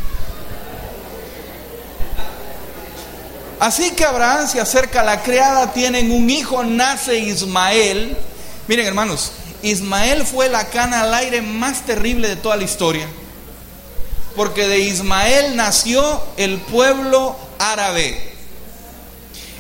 Así 3.58 3.92
que 3.92 4.04
Abraham 4.04 4.50
se 4.50 4.60
acerca 4.60 5.00
a 5.00 5.06
la 5.06 5.24
criada, 5.24 5.72
tienen 5.72 6.12
un 6.12 6.30
hijo, 6.30 6.62
nace 6.62 7.18
Ismael. 7.18 8.18
Miren 8.68 8.86
hermanos, 8.86 9.32
Ismael 9.62 10.26
fue 10.26 10.50
la 10.50 10.68
cana 10.68 11.04
al 11.04 11.14
aire 11.14 11.42
más 11.42 11.86
terrible 11.86 12.28
de 12.28 12.36
toda 12.36 12.58
la 12.58 12.66
historia. 12.66 13.08
Porque 14.36 14.68
de 14.68 14.80
Ismael 14.80 15.56
nació 15.56 16.22
el 16.36 16.58
pueblo 16.58 17.38
árabe. 17.60 18.34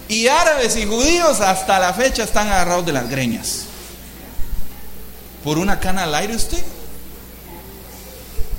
Y 0.09 0.27
árabes 0.27 0.75
y 0.75 0.85
judíos 0.85 1.39
hasta 1.39 1.79
la 1.79 1.93
fecha 1.93 2.25
están 2.25 2.49
agarrados 2.49 2.85
de 2.85 2.91
las 2.91 3.09
greñas. 3.09 3.61
¿Por 5.41 5.57
una 5.57 5.79
cana 5.79 6.03
al 6.03 6.15
aire 6.15 6.35
usted? 6.35 6.61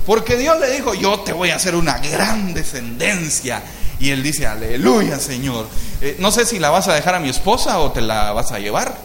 Porque 0.07 0.37
Dios 0.37 0.57
le 0.61 0.71
dijo, 0.71 0.93
yo 0.93 1.19
te 1.19 1.33
voy 1.33 1.49
a 1.49 1.57
hacer 1.57 1.75
una 1.75 1.97
gran 1.97 2.53
descendencia 2.53 3.61
y 3.99 4.11
él 4.11 4.23
dice, 4.23 4.47
aleluya 4.47 5.19
Señor. 5.19 5.67
Eh, 5.99 6.15
no 6.19 6.31
sé 6.31 6.45
si 6.45 6.59
la 6.59 6.69
vas 6.69 6.87
a 6.87 6.93
dejar 6.93 7.15
a 7.15 7.19
mi 7.19 7.27
esposa 7.27 7.79
o 7.79 7.91
te 7.91 7.99
la 7.99 8.31
vas 8.31 8.53
a 8.53 8.59
llevar. 8.59 8.97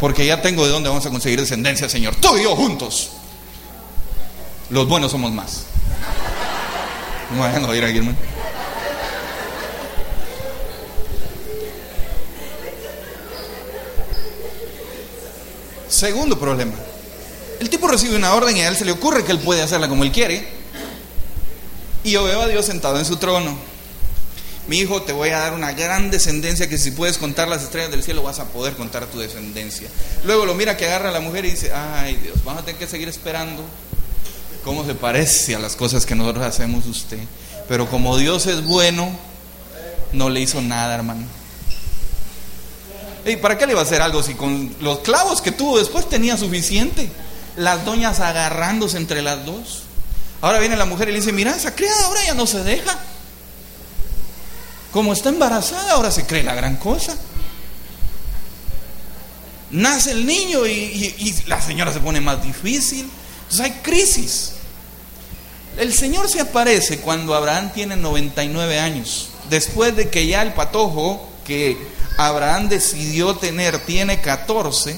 Porque 0.00 0.24
ya 0.24 0.40
tengo 0.40 0.64
de 0.64 0.72
dónde 0.72 0.88
vamos 0.88 1.04
a 1.04 1.10
conseguir 1.10 1.38
descendencia, 1.38 1.86
Señor. 1.90 2.16
Tú 2.16 2.38
y 2.38 2.44
yo 2.44 2.56
juntos. 2.56 3.10
Los 4.70 4.88
buenos 4.88 5.12
somos 5.12 5.30
más. 5.30 5.66
Bueno, 7.36 7.70
a 7.70 7.76
ir 7.76 7.84
aquí, 7.84 7.98
hermano. 7.98 8.16
Segundo 15.90 16.38
problema. 16.38 16.72
El 17.60 17.70
tipo 17.70 17.88
recibe 17.88 18.16
una 18.16 18.34
orden 18.34 18.56
y 18.56 18.60
a 18.60 18.68
él 18.68 18.76
se 18.76 18.84
le 18.84 18.92
ocurre 18.92 19.24
que 19.24 19.32
él 19.32 19.38
puede 19.38 19.62
hacerla 19.62 19.88
como 19.88 20.04
él 20.04 20.12
quiere. 20.12 20.46
Y 22.02 22.12
yo 22.12 22.24
veo 22.24 22.42
a 22.42 22.48
Dios 22.48 22.66
sentado 22.66 22.98
en 22.98 23.04
su 23.04 23.16
trono. 23.16 23.56
Mi 24.66 24.78
hijo, 24.78 25.02
te 25.02 25.12
voy 25.12 25.28
a 25.28 25.38
dar 25.38 25.52
una 25.52 25.72
gran 25.72 26.10
descendencia 26.10 26.68
que 26.68 26.78
si 26.78 26.90
puedes 26.90 27.18
contar 27.18 27.48
las 27.48 27.62
estrellas 27.62 27.90
del 27.90 28.02
cielo 28.02 28.22
vas 28.22 28.38
a 28.38 28.46
poder 28.46 28.74
contar 28.74 29.06
tu 29.06 29.18
descendencia. 29.18 29.88
Luego 30.24 30.46
lo 30.46 30.54
mira 30.54 30.76
que 30.76 30.86
agarra 30.86 31.10
a 31.10 31.12
la 31.12 31.20
mujer 31.20 31.44
y 31.44 31.50
dice, 31.50 31.70
ay 31.72 32.16
Dios, 32.16 32.42
vamos 32.44 32.62
a 32.62 32.64
tener 32.64 32.78
que 32.78 32.86
seguir 32.86 33.08
esperando. 33.08 33.62
¿Cómo 34.64 34.86
se 34.86 34.94
parece 34.94 35.54
a 35.54 35.58
las 35.58 35.76
cosas 35.76 36.06
que 36.06 36.14
nosotros 36.14 36.44
hacemos 36.46 36.86
usted? 36.86 37.18
Pero 37.68 37.88
como 37.90 38.16
Dios 38.16 38.46
es 38.46 38.64
bueno, 38.64 39.10
no 40.12 40.30
le 40.30 40.40
hizo 40.40 40.62
nada, 40.62 40.94
hermano. 40.94 41.26
¿Y 43.26 43.36
para 43.36 43.58
qué 43.58 43.66
le 43.66 43.72
iba 43.72 43.80
a 43.80 43.84
hacer 43.84 44.00
algo 44.00 44.22
si 44.22 44.34
con 44.34 44.74
los 44.80 45.00
clavos 45.00 45.42
que 45.42 45.52
tuvo 45.52 45.78
después 45.78 46.08
tenía 46.08 46.38
suficiente? 46.38 47.10
Las 47.56 47.84
doñas 47.84 48.20
agarrándose 48.20 48.96
entre 48.96 49.22
las 49.22 49.44
dos. 49.44 49.82
Ahora 50.40 50.58
viene 50.58 50.76
la 50.76 50.84
mujer 50.84 51.08
y 51.08 51.12
le 51.12 51.20
dice, 51.20 51.32
mira, 51.32 51.56
esa 51.56 51.74
criada 51.74 52.04
ahora 52.04 52.24
ya 52.24 52.34
no 52.34 52.46
se 52.46 52.62
deja. 52.62 52.98
Como 54.92 55.12
está 55.12 55.28
embarazada, 55.28 55.92
ahora 55.92 56.10
se 56.10 56.26
cree 56.26 56.42
la 56.42 56.54
gran 56.54 56.76
cosa. 56.76 57.16
Nace 59.70 60.12
el 60.12 60.24
niño 60.24 60.66
y, 60.66 61.34
la 61.46 61.60
señora 61.60 61.92
se 61.92 62.00
pone 62.00 62.20
más 62.20 62.42
difícil. 62.42 63.10
Entonces 63.42 63.60
hay 63.60 63.72
crisis. 63.82 64.52
El 65.76 65.92
Señor 65.92 66.28
se 66.28 66.40
aparece 66.40 67.00
cuando 67.00 67.34
Abraham 67.34 67.72
tiene 67.74 67.96
99 67.96 68.78
años. 68.78 69.30
Después 69.50 69.96
de 69.96 70.10
que 70.10 70.26
ya 70.28 70.42
el 70.42 70.52
patojo 70.52 71.28
que 71.44 71.76
Abraham 72.16 72.68
decidió 72.68 73.34
tener 73.34 73.84
tiene 73.84 74.20
14. 74.20 74.96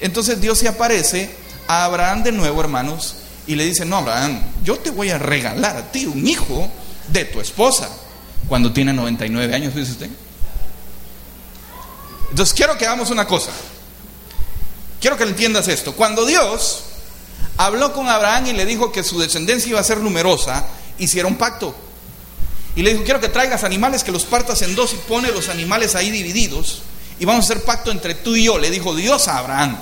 Entonces 0.00 0.40
Dios 0.40 0.58
se 0.58 0.66
aparece 0.66 1.30
a 1.68 1.84
Abraham 1.84 2.24
de 2.24 2.32
nuevo, 2.32 2.60
hermanos, 2.60 3.16
y 3.46 3.54
le 3.54 3.64
dice, 3.64 3.84
no, 3.84 3.98
Abraham, 3.98 4.42
yo 4.64 4.78
te 4.78 4.90
voy 4.90 5.10
a 5.10 5.18
regalar 5.18 5.76
a 5.76 5.92
ti 5.92 6.06
un 6.06 6.26
hijo 6.26 6.68
de 7.08 7.24
tu 7.26 7.40
esposa 7.40 7.88
cuando 8.48 8.72
tiene 8.72 8.92
99 8.92 9.54
años, 9.54 9.74
dice 9.74 9.92
usted. 9.92 10.10
Entonces 12.30 12.54
quiero 12.54 12.76
que 12.76 12.86
hagamos 12.86 13.10
una 13.10 13.26
cosa. 13.26 13.50
Quiero 15.00 15.16
que 15.16 15.24
entiendas 15.24 15.68
esto. 15.68 15.94
Cuando 15.94 16.26
Dios 16.26 16.84
habló 17.56 17.92
con 17.92 18.08
Abraham 18.08 18.46
y 18.46 18.52
le 18.52 18.66
dijo 18.66 18.90
que 18.90 19.04
su 19.04 19.18
descendencia 19.18 19.70
iba 19.70 19.80
a 19.80 19.84
ser 19.84 19.98
numerosa, 19.98 20.66
hicieron 20.98 21.36
pacto. 21.36 21.74
Y 22.74 22.82
le 22.82 22.92
dijo, 22.92 23.04
quiero 23.04 23.20
que 23.20 23.28
traigas 23.28 23.64
animales, 23.64 24.04
que 24.04 24.12
los 24.12 24.24
partas 24.24 24.62
en 24.62 24.74
dos 24.74 24.92
y 24.92 24.96
pone 24.96 25.30
los 25.30 25.48
animales 25.48 25.94
ahí 25.94 26.10
divididos. 26.10 26.82
Y 27.18 27.24
vamos 27.24 27.44
a 27.44 27.52
hacer 27.52 27.64
pacto 27.64 27.90
entre 27.90 28.14
tú 28.14 28.36
y 28.36 28.44
yo, 28.44 28.58
le 28.58 28.70
dijo 28.70 28.94
Dios 28.94 29.28
a 29.28 29.38
Abraham. 29.38 29.76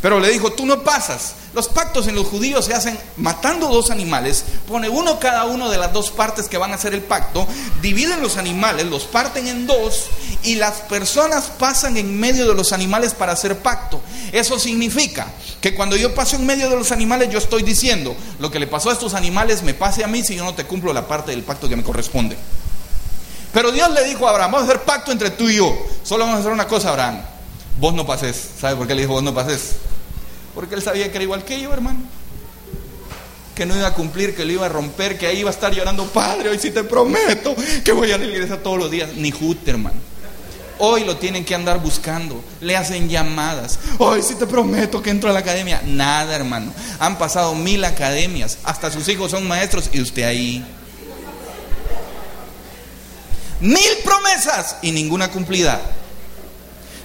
Pero 0.00 0.20
le 0.20 0.30
dijo, 0.30 0.52
tú 0.52 0.64
no 0.64 0.84
pasas. 0.84 1.34
Los 1.54 1.68
pactos 1.68 2.06
en 2.06 2.14
los 2.14 2.26
judíos 2.26 2.66
se 2.66 2.74
hacen 2.74 2.96
matando 3.16 3.68
dos 3.68 3.90
animales, 3.90 4.44
pone 4.68 4.88
uno 4.88 5.18
cada 5.18 5.46
uno 5.46 5.70
de 5.70 5.78
las 5.78 5.92
dos 5.92 6.10
partes 6.10 6.46
que 6.46 6.58
van 6.58 6.70
a 6.70 6.76
hacer 6.76 6.94
el 6.94 7.02
pacto, 7.02 7.48
dividen 7.82 8.20
los 8.20 8.36
animales, 8.36 8.86
los 8.86 9.04
parten 9.04 9.48
en 9.48 9.66
dos 9.66 10.04
y 10.44 10.54
las 10.54 10.74
personas 10.82 11.46
pasan 11.58 11.96
en 11.96 12.20
medio 12.20 12.46
de 12.46 12.54
los 12.54 12.72
animales 12.72 13.14
para 13.14 13.32
hacer 13.32 13.58
pacto. 13.58 14.00
Eso 14.30 14.58
significa 14.58 15.26
que 15.60 15.74
cuando 15.74 15.96
yo 15.96 16.14
paso 16.14 16.36
en 16.36 16.46
medio 16.46 16.70
de 16.70 16.76
los 16.76 16.92
animales 16.92 17.30
yo 17.30 17.38
estoy 17.38 17.62
diciendo, 17.62 18.14
lo 18.38 18.52
que 18.52 18.60
le 18.60 18.68
pasó 18.68 18.90
a 18.90 18.92
estos 18.92 19.14
animales 19.14 19.62
me 19.62 19.74
pase 19.74 20.04
a 20.04 20.06
mí 20.06 20.22
si 20.22 20.36
yo 20.36 20.44
no 20.44 20.54
te 20.54 20.64
cumplo 20.64 20.92
la 20.92 21.08
parte 21.08 21.32
del 21.32 21.42
pacto 21.42 21.68
que 21.68 21.76
me 21.76 21.82
corresponde. 21.82 22.36
Pero 23.52 23.72
Dios 23.72 23.90
le 23.90 24.04
dijo 24.04 24.28
a 24.28 24.30
Abraham, 24.30 24.52
vamos 24.52 24.68
a 24.68 24.70
hacer 24.70 24.84
pacto 24.84 25.10
entre 25.10 25.30
tú 25.30 25.48
y 25.48 25.56
yo. 25.56 25.76
Solo 26.04 26.24
vamos 26.24 26.36
a 26.36 26.40
hacer 26.40 26.52
una 26.52 26.68
cosa, 26.68 26.90
Abraham. 26.90 27.22
Vos 27.80 27.94
no 27.94 28.06
pases. 28.06 28.50
¿Sabe 28.60 28.76
por 28.76 28.86
qué 28.86 28.94
le 28.94 29.00
dijo 29.02 29.14
vos 29.14 29.22
no 29.22 29.34
pases? 29.34 29.87
Porque 30.58 30.74
él 30.74 30.82
sabía 30.82 31.08
que 31.08 31.18
era 31.18 31.22
igual 31.22 31.44
que 31.44 31.60
yo, 31.60 31.72
hermano. 31.72 32.00
que 33.54 33.64
no 33.64 33.76
iba 33.76 33.86
a 33.86 33.94
cumplir, 33.94 34.34
que 34.34 34.44
lo 34.44 34.50
iba 34.50 34.66
a 34.66 34.68
romper, 34.68 35.16
que 35.16 35.28
ahí 35.28 35.38
iba 35.38 35.50
a 35.50 35.52
estar 35.52 35.72
llorando, 35.72 36.04
Padre, 36.06 36.48
hoy 36.48 36.58
sí 36.58 36.72
te 36.72 36.82
prometo 36.82 37.54
que 37.84 37.92
voy 37.92 38.10
a 38.10 38.18
la 38.18 38.24
iglesia 38.24 38.60
todos 38.60 38.76
los 38.76 38.90
días. 38.90 39.10
Ni 39.14 39.30
jute, 39.30 39.70
hermano. 39.70 40.00
Hoy 40.80 41.04
lo 41.04 41.16
tienen 41.16 41.44
que 41.44 41.54
andar 41.54 41.80
buscando, 41.80 42.42
le 42.60 42.76
hacen 42.76 43.08
llamadas. 43.08 43.78
Hoy 43.98 44.20
sí 44.20 44.34
te 44.34 44.48
prometo 44.48 45.00
que 45.00 45.10
entro 45.10 45.30
a 45.30 45.32
la 45.32 45.38
academia. 45.38 45.80
Nada, 45.86 46.34
hermano. 46.34 46.72
Han 46.98 47.18
pasado 47.18 47.54
mil 47.54 47.84
academias, 47.84 48.58
hasta 48.64 48.90
sus 48.90 49.08
hijos 49.08 49.30
son 49.30 49.46
maestros 49.46 49.90
y 49.92 50.00
usted 50.00 50.24
ahí. 50.24 50.66
Mil 53.60 53.90
promesas 54.04 54.78
y 54.82 54.90
ninguna 54.90 55.30
cumplida. 55.30 55.80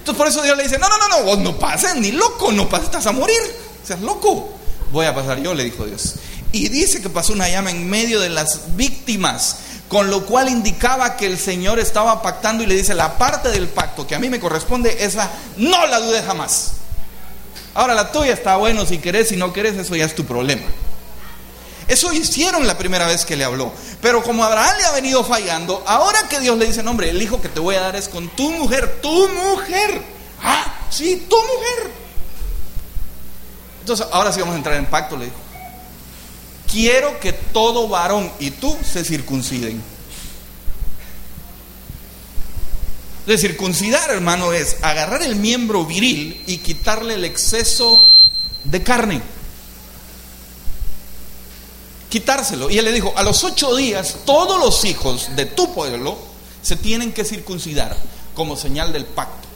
Entonces 0.04 0.18
por 0.18 0.28
eso 0.28 0.42
Dios 0.42 0.54
le 0.58 0.64
dice, 0.64 0.78
no, 0.78 0.86
no, 0.86 0.98
no, 0.98 1.08
no, 1.08 1.22
vos 1.22 1.38
no 1.38 1.58
pases, 1.58 1.94
ni 1.94 2.12
loco, 2.12 2.52
no 2.52 2.68
pases, 2.68 2.88
estás 2.88 3.06
a 3.06 3.12
morir. 3.12 3.40
Seas 3.82 4.02
loco. 4.02 4.52
Voy 4.92 5.06
a 5.06 5.14
pasar 5.14 5.40
yo, 5.40 5.54
le 5.54 5.64
dijo 5.64 5.86
Dios. 5.86 6.16
Y 6.52 6.68
dice 6.68 7.00
que 7.00 7.08
pasó 7.08 7.32
una 7.32 7.48
llama 7.48 7.70
en 7.70 7.88
medio 7.88 8.20
de 8.20 8.28
las 8.28 8.76
víctimas, 8.76 9.56
con 9.88 10.10
lo 10.10 10.26
cual 10.26 10.50
indicaba 10.50 11.16
que 11.16 11.24
el 11.24 11.38
Señor 11.38 11.78
estaba 11.78 12.20
pactando 12.20 12.62
y 12.62 12.66
le 12.66 12.74
dice, 12.74 12.92
la 12.92 13.16
parte 13.16 13.48
del 13.48 13.66
pacto 13.66 14.06
que 14.06 14.14
a 14.14 14.18
mí 14.18 14.28
me 14.28 14.38
corresponde, 14.38 14.94
esa 15.02 15.30
no 15.56 15.86
la 15.86 16.00
dudes 16.00 16.22
jamás. 16.26 16.72
Ahora 17.72 17.94
la 17.94 18.12
tuya 18.12 18.34
está 18.34 18.56
bueno, 18.56 18.84
si 18.84 18.98
querés, 18.98 19.30
si 19.30 19.38
no 19.38 19.54
querés, 19.54 19.74
eso 19.78 19.96
ya 19.96 20.04
es 20.04 20.14
tu 20.14 20.26
problema. 20.26 20.64
Eso 21.86 22.12
hicieron 22.12 22.66
la 22.66 22.78
primera 22.78 23.06
vez 23.06 23.24
que 23.24 23.36
le 23.36 23.44
habló. 23.44 23.72
Pero 24.00 24.22
como 24.22 24.44
Abraham 24.44 24.76
le 24.78 24.84
ha 24.84 24.92
venido 24.92 25.22
fallando, 25.22 25.82
ahora 25.86 26.28
que 26.28 26.40
Dios 26.40 26.56
le 26.56 26.66
dice, 26.66 26.80
hombre, 26.80 27.10
el 27.10 27.20
hijo 27.20 27.40
que 27.40 27.48
te 27.48 27.60
voy 27.60 27.74
a 27.74 27.80
dar 27.80 27.96
es 27.96 28.08
con 28.08 28.28
tu 28.30 28.50
mujer, 28.52 29.00
tu 29.02 29.28
mujer. 29.28 30.02
Ah, 30.42 30.86
sí, 30.90 31.26
tu 31.28 31.36
mujer. 31.36 31.92
Entonces, 33.80 34.06
ahora 34.12 34.32
sí 34.32 34.40
vamos 34.40 34.54
a 34.54 34.58
entrar 34.58 34.76
en 34.76 34.86
pacto, 34.86 35.16
le 35.16 35.26
dijo. 35.26 35.36
Quiero 36.70 37.20
que 37.20 37.32
todo 37.32 37.86
varón 37.86 38.32
y 38.38 38.50
tú 38.50 38.76
se 38.82 39.04
circunciden. 39.04 39.82
De 43.26 43.38
circuncidar, 43.38 44.10
hermano, 44.10 44.52
es 44.52 44.76
agarrar 44.82 45.22
el 45.22 45.36
miembro 45.36 45.84
viril 45.84 46.42
y 46.46 46.58
quitarle 46.58 47.14
el 47.14 47.24
exceso 47.24 47.98
de 48.64 48.82
carne 48.82 49.22
quitárselo. 52.14 52.70
Y 52.70 52.78
él 52.78 52.84
le 52.84 52.92
dijo, 52.92 53.12
a 53.16 53.24
los 53.24 53.42
ocho 53.42 53.74
días 53.74 54.18
todos 54.24 54.60
los 54.60 54.84
hijos 54.84 55.34
de 55.34 55.46
tu 55.46 55.74
pueblo 55.74 56.16
se 56.62 56.76
tienen 56.76 57.12
que 57.12 57.24
circuncidar 57.24 57.96
como 58.36 58.56
señal 58.56 58.92
del 58.92 59.04
pacto. 59.04 59.48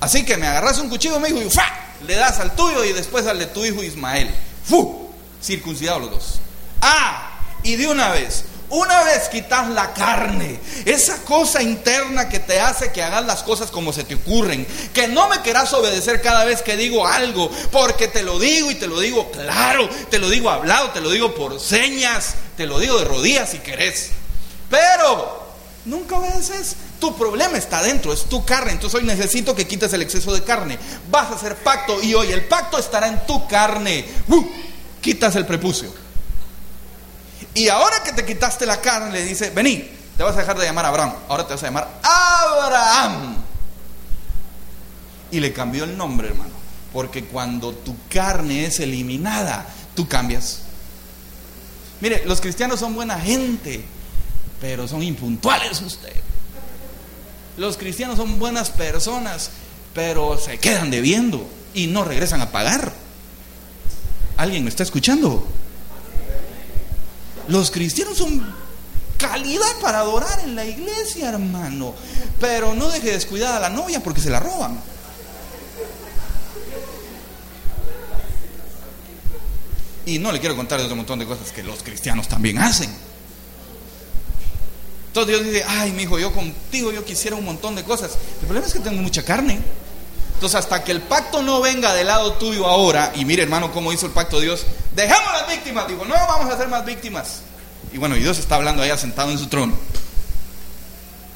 Así 0.00 0.24
que 0.24 0.36
me 0.36 0.48
agarras 0.48 0.80
un 0.80 0.88
cuchillo, 0.88 1.20
me 1.20 1.28
dijo, 1.28 1.40
y 1.40 1.48
¡fa! 1.48 1.62
le 2.04 2.16
das 2.16 2.40
al 2.40 2.56
tuyo 2.56 2.84
y 2.84 2.92
después 2.92 3.28
al 3.28 3.38
de 3.38 3.46
tu 3.46 3.64
hijo 3.64 3.84
Ismael. 3.84 4.28
¡Fu! 4.64 5.08
Circuncidados 5.40 6.02
los 6.02 6.10
dos. 6.10 6.40
Ah, 6.80 7.38
y 7.62 7.76
de 7.76 7.86
una 7.86 8.08
vez, 8.10 8.42
una 8.72 9.04
vez 9.04 9.28
quitas 9.28 9.68
la 9.68 9.92
carne, 9.92 10.58
esa 10.86 11.18
cosa 11.24 11.62
interna 11.62 12.30
que 12.30 12.38
te 12.38 12.58
hace 12.58 12.90
que 12.90 13.02
hagas 13.02 13.26
las 13.26 13.42
cosas 13.42 13.70
como 13.70 13.92
se 13.92 14.02
te 14.02 14.14
ocurren, 14.14 14.66
que 14.94 15.08
no 15.08 15.28
me 15.28 15.42
quieras 15.42 15.74
obedecer 15.74 16.22
cada 16.22 16.44
vez 16.44 16.62
que 16.62 16.78
digo 16.78 17.06
algo, 17.06 17.50
porque 17.70 18.08
te 18.08 18.22
lo 18.22 18.38
digo 18.38 18.70
y 18.70 18.74
te 18.76 18.86
lo 18.86 18.98
digo 18.98 19.30
claro, 19.30 19.90
te 20.10 20.18
lo 20.18 20.30
digo 20.30 20.48
hablado, 20.48 20.88
te 20.90 21.02
lo 21.02 21.10
digo 21.10 21.34
por 21.34 21.60
señas, 21.60 22.34
te 22.56 22.64
lo 22.64 22.78
digo 22.78 22.98
de 22.98 23.04
rodillas 23.04 23.50
si 23.50 23.58
querés. 23.58 24.08
Pero 24.70 25.52
nunca 25.84 26.16
obedeces. 26.16 26.76
Tu 26.98 27.14
problema 27.14 27.58
está 27.58 27.82
dentro, 27.82 28.10
es 28.10 28.24
tu 28.24 28.42
carne. 28.44 28.72
Entonces 28.72 28.98
hoy 28.98 29.06
necesito 29.06 29.54
que 29.54 29.66
quites 29.66 29.92
el 29.92 30.00
exceso 30.00 30.32
de 30.32 30.44
carne. 30.44 30.78
Vas 31.10 31.30
a 31.30 31.34
hacer 31.34 31.56
pacto 31.56 32.02
y 32.02 32.14
hoy 32.14 32.32
el 32.32 32.44
pacto 32.44 32.78
estará 32.78 33.08
en 33.08 33.26
tu 33.26 33.46
carne. 33.48 34.06
Quitas 35.02 35.36
el 35.36 35.44
prepucio. 35.44 36.01
Y 37.54 37.68
ahora 37.68 38.02
que 38.02 38.12
te 38.12 38.24
quitaste 38.24 38.66
la 38.66 38.80
carne, 38.80 39.12
le 39.12 39.24
dice, 39.24 39.50
vení, 39.50 39.88
te 40.16 40.22
vas 40.22 40.36
a 40.36 40.40
dejar 40.40 40.58
de 40.58 40.64
llamar 40.64 40.86
Abraham, 40.86 41.14
ahora 41.28 41.46
te 41.46 41.54
vas 41.54 41.62
a 41.62 41.66
llamar 41.66 41.88
Abraham. 42.02 43.36
Y 45.30 45.40
le 45.40 45.52
cambió 45.52 45.84
el 45.84 45.96
nombre, 45.96 46.28
hermano, 46.28 46.52
porque 46.92 47.24
cuando 47.24 47.72
tu 47.72 47.96
carne 48.08 48.66
es 48.66 48.80
eliminada, 48.80 49.66
tú 49.94 50.08
cambias. 50.08 50.60
Mire, 52.00 52.24
los 52.26 52.40
cristianos 52.40 52.80
son 52.80 52.94
buena 52.94 53.18
gente, 53.18 53.84
pero 54.60 54.88
son 54.88 55.02
impuntuales 55.02 55.80
usted. 55.80 56.16
Los 57.56 57.76
cristianos 57.76 58.16
son 58.16 58.38
buenas 58.38 58.70
personas, 58.70 59.50
pero 59.94 60.38
se 60.38 60.58
quedan 60.58 60.90
debiendo 60.90 61.46
y 61.74 61.86
no 61.86 62.04
regresan 62.04 62.40
a 62.40 62.50
pagar. 62.50 62.92
¿Alguien 64.36 64.64
me 64.64 64.70
está 64.70 64.82
escuchando? 64.82 65.46
Los 67.48 67.70
cristianos 67.70 68.18
son 68.18 68.42
calidad 69.18 69.76
para 69.80 70.00
adorar 70.00 70.40
en 70.40 70.54
la 70.54 70.64
iglesia, 70.64 71.28
hermano. 71.28 71.94
Pero 72.40 72.74
no 72.74 72.88
deje 72.88 73.12
descuidada 73.12 73.56
a 73.56 73.60
la 73.60 73.70
novia 73.70 74.02
porque 74.02 74.20
se 74.20 74.30
la 74.30 74.40
roban. 74.40 74.80
Y 80.04 80.18
no 80.18 80.32
le 80.32 80.40
quiero 80.40 80.56
contar 80.56 80.78
de 80.80 80.84
otro 80.84 80.96
montón 80.96 81.18
de 81.18 81.26
cosas 81.26 81.52
que 81.52 81.62
los 81.62 81.82
cristianos 81.82 82.26
también 82.26 82.58
hacen. 82.58 82.90
Entonces 85.08 85.36
Dios 85.36 85.46
dice, 85.46 85.64
ay, 85.68 85.92
mi 85.92 86.04
hijo, 86.04 86.18
yo 86.18 86.32
contigo 86.32 86.90
yo 86.90 87.04
quisiera 87.04 87.36
un 87.36 87.44
montón 87.44 87.74
de 87.74 87.84
cosas. 87.84 88.12
El 88.40 88.46
problema 88.46 88.66
es 88.66 88.72
que 88.72 88.80
tengo 88.80 89.00
mucha 89.00 89.22
carne. 89.22 89.60
Entonces, 90.42 90.58
hasta 90.58 90.82
que 90.82 90.90
el 90.90 91.00
pacto 91.02 91.40
no 91.40 91.60
venga 91.60 91.94
del 91.94 92.08
lado 92.08 92.32
tuyo 92.32 92.66
ahora, 92.66 93.12
y 93.14 93.24
mire, 93.24 93.44
hermano, 93.44 93.70
cómo 93.70 93.92
hizo 93.92 94.06
el 94.06 94.12
pacto 94.12 94.40
Dios, 94.40 94.66
dejamos 94.92 95.32
las 95.34 95.46
víctimas. 95.46 95.86
Digo, 95.86 96.04
no 96.04 96.14
vamos 96.14 96.50
a 96.50 96.54
hacer 96.54 96.66
más 96.66 96.84
víctimas. 96.84 97.42
Y 97.92 97.98
bueno, 97.98 98.16
y 98.16 98.20
Dios 98.22 98.40
está 98.40 98.56
hablando 98.56 98.82
allá 98.82 98.98
sentado 98.98 99.30
en 99.30 99.38
su 99.38 99.46
trono. 99.46 99.78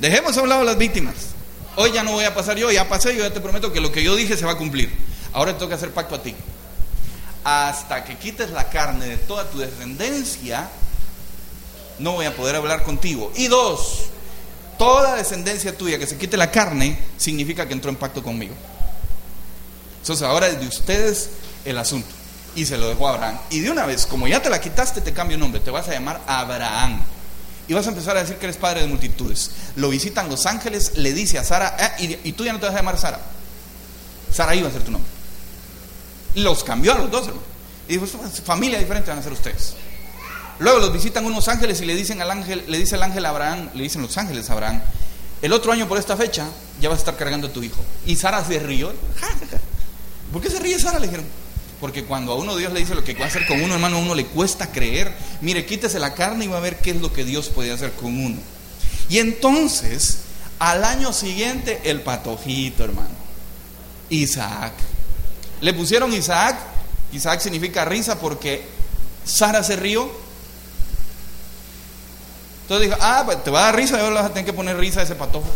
Dejemos 0.00 0.36
a 0.36 0.42
un 0.42 0.48
lado 0.48 0.64
las 0.64 0.76
víctimas. 0.76 1.14
Hoy 1.76 1.92
ya 1.92 2.02
no 2.02 2.10
voy 2.10 2.24
a 2.24 2.34
pasar 2.34 2.56
yo, 2.56 2.68
ya 2.72 2.88
pasé, 2.88 3.14
yo 3.14 3.22
ya 3.22 3.32
te 3.32 3.40
prometo 3.40 3.72
que 3.72 3.80
lo 3.80 3.92
que 3.92 4.02
yo 4.02 4.16
dije 4.16 4.36
se 4.36 4.44
va 4.44 4.54
a 4.54 4.58
cumplir. 4.58 4.92
Ahora 5.32 5.52
te 5.52 5.60
toca 5.60 5.76
hacer 5.76 5.92
pacto 5.92 6.16
a 6.16 6.22
ti. 6.24 6.34
Hasta 7.44 8.02
que 8.02 8.16
quites 8.16 8.50
la 8.50 8.68
carne 8.70 9.06
de 9.06 9.18
toda 9.18 9.48
tu 9.48 9.58
descendencia, 9.58 10.68
no 12.00 12.10
voy 12.14 12.26
a 12.26 12.34
poder 12.34 12.56
hablar 12.56 12.82
contigo. 12.82 13.30
Y 13.36 13.46
dos, 13.46 14.06
toda 14.80 15.14
descendencia 15.14 15.78
tuya 15.78 15.96
que 15.96 16.08
se 16.08 16.18
quite 16.18 16.36
la 16.36 16.50
carne, 16.50 16.98
significa 17.16 17.68
que 17.68 17.72
entró 17.72 17.88
en 17.88 17.96
pacto 17.96 18.20
conmigo. 18.20 18.56
Entonces 20.06 20.24
ahora 20.24 20.46
es 20.46 20.60
de 20.60 20.68
ustedes 20.68 21.30
el 21.64 21.76
asunto. 21.78 22.06
Y 22.54 22.64
se 22.64 22.78
lo 22.78 22.88
dejó 22.88 23.08
a 23.08 23.14
Abraham. 23.14 23.38
Y 23.50 23.58
de 23.58 23.72
una 23.72 23.86
vez, 23.86 24.06
como 24.06 24.28
ya 24.28 24.40
te 24.40 24.48
la 24.48 24.60
quitaste, 24.60 25.00
te 25.00 25.12
cambio 25.12 25.36
nombre. 25.36 25.60
Te 25.60 25.72
vas 25.72 25.88
a 25.88 25.94
llamar 25.94 26.22
Abraham. 26.28 27.00
Y 27.66 27.74
vas 27.74 27.86
a 27.86 27.88
empezar 27.88 28.16
a 28.16 28.20
decir 28.20 28.36
que 28.36 28.46
eres 28.46 28.56
padre 28.56 28.82
de 28.82 28.86
multitudes. 28.86 29.50
Lo 29.74 29.88
visitan 29.88 30.28
los 30.28 30.46
ángeles, 30.46 30.92
le 30.94 31.12
dice 31.12 31.38
a 31.38 31.44
Sara, 31.44 31.76
ah, 31.76 31.96
y, 31.98 32.32
tú 32.34 32.44
ya 32.44 32.52
no 32.52 32.60
te 32.60 32.66
vas 32.66 32.76
a 32.76 32.78
llamar 32.78 32.96
Sara. 32.98 33.18
Sara 34.32 34.54
iba 34.54 34.68
a 34.68 34.70
ser 34.70 34.84
tu 34.84 34.92
nombre. 34.92 35.10
Los 36.36 36.62
cambió 36.62 36.92
a 36.92 36.98
los 36.98 37.10
dos, 37.10 37.26
hermano. 37.26 37.44
Y 37.88 37.94
dijo, 37.94 38.06
familia 38.44 38.78
diferente 38.78 39.10
van 39.10 39.18
a 39.18 39.22
ser 39.24 39.32
ustedes. 39.32 39.74
Luego 40.60 40.78
los 40.78 40.92
visitan 40.92 41.26
unos 41.26 41.48
ángeles 41.48 41.80
y 41.80 41.84
le 41.84 41.96
dicen 41.96 42.22
al 42.22 42.30
ángel, 42.30 42.62
le 42.68 42.78
dice 42.78 42.94
el 42.94 43.02
ángel 43.02 43.26
Abraham, 43.26 43.70
le 43.74 43.82
dicen 43.82 44.02
los 44.02 44.16
ángeles 44.16 44.50
a 44.50 44.52
Abraham, 44.52 44.82
el 45.42 45.52
otro 45.52 45.72
año 45.72 45.88
por 45.88 45.98
esta 45.98 46.16
fecha 46.16 46.46
ya 46.80 46.90
vas 46.90 46.98
a 46.98 47.00
estar 47.00 47.16
cargando 47.16 47.48
a 47.48 47.52
tu 47.52 47.64
hijo. 47.64 47.82
Y 48.06 48.14
Sara 48.14 48.44
se 48.44 48.60
rió. 48.60 48.92
¿Por 50.36 50.42
qué 50.42 50.50
se 50.50 50.58
ríe 50.58 50.78
Sara? 50.78 50.98
Le 50.98 51.06
dijeron. 51.06 51.24
Porque 51.80 52.04
cuando 52.04 52.32
a 52.32 52.34
uno 52.34 52.56
Dios 52.56 52.70
le 52.70 52.80
dice 52.80 52.94
lo 52.94 53.02
que 53.02 53.14
va 53.14 53.24
a 53.24 53.28
hacer 53.28 53.46
con 53.46 53.58
uno, 53.58 53.72
hermano, 53.72 53.96
a 53.96 54.00
uno 54.00 54.14
le 54.14 54.26
cuesta 54.26 54.70
creer. 54.70 55.14
Mire, 55.40 55.64
quítese 55.64 55.98
la 55.98 56.12
carne 56.12 56.44
y 56.44 56.48
va 56.48 56.58
a 56.58 56.60
ver 56.60 56.76
qué 56.76 56.90
es 56.90 57.00
lo 57.00 57.10
que 57.10 57.24
Dios 57.24 57.48
puede 57.48 57.72
hacer 57.72 57.92
con 57.92 58.22
uno. 58.22 58.36
Y 59.08 59.16
entonces, 59.16 60.18
al 60.58 60.84
año 60.84 61.14
siguiente, 61.14 61.80
el 61.84 62.02
patojito, 62.02 62.84
hermano. 62.84 63.14
Isaac. 64.10 64.74
Le 65.62 65.72
pusieron 65.72 66.12
Isaac. 66.12 66.58
Isaac 67.14 67.40
significa 67.40 67.86
risa 67.86 68.20
porque 68.20 68.62
Sara 69.24 69.62
se 69.62 69.76
rió. 69.76 70.10
Entonces 72.64 72.90
dijo, 72.90 73.00
ah, 73.00 73.22
pues 73.24 73.42
te 73.42 73.50
va 73.50 73.60
a 73.60 73.64
dar 73.64 73.76
risa, 73.76 73.96
yo 73.96 74.08
le 74.10 74.16
vas 74.16 74.26
a 74.26 74.34
tener 74.34 74.44
que 74.44 74.52
poner 74.52 74.76
risa 74.76 75.00
a 75.00 75.04
ese 75.04 75.14
patojo. 75.14 75.48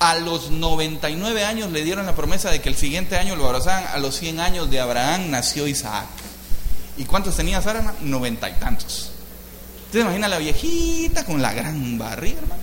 A 0.00 0.14
los 0.14 0.50
99 0.50 1.44
años 1.44 1.72
le 1.72 1.82
dieron 1.82 2.06
la 2.06 2.14
promesa 2.14 2.50
de 2.50 2.60
que 2.60 2.68
el 2.68 2.76
siguiente 2.76 3.16
año 3.16 3.34
lo 3.34 3.46
abrazaban. 3.46 3.84
A 3.88 3.98
los 3.98 4.16
100 4.16 4.38
años 4.40 4.70
de 4.70 4.80
Abraham 4.80 5.30
nació 5.30 5.66
Isaac. 5.66 6.06
¿Y 6.96 7.04
cuántos 7.04 7.36
tenía 7.36 7.60
Sara? 7.60 7.94
Noventa 8.00 8.48
y 8.48 8.54
tantos. 8.54 9.10
¿Usted 9.86 10.00
imagina 10.00 10.28
la 10.28 10.38
viejita 10.38 11.24
con 11.24 11.42
la 11.42 11.52
gran 11.52 11.98
barriga, 11.98 12.38
hermano? 12.38 12.62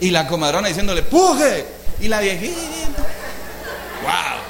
Y 0.00 0.10
la 0.10 0.26
comadrona 0.26 0.68
diciéndole, 0.68 1.02
¡puje! 1.02 1.66
Y 2.00 2.08
la 2.08 2.20
viejita. 2.20 3.06
¡Wow! 4.02 4.40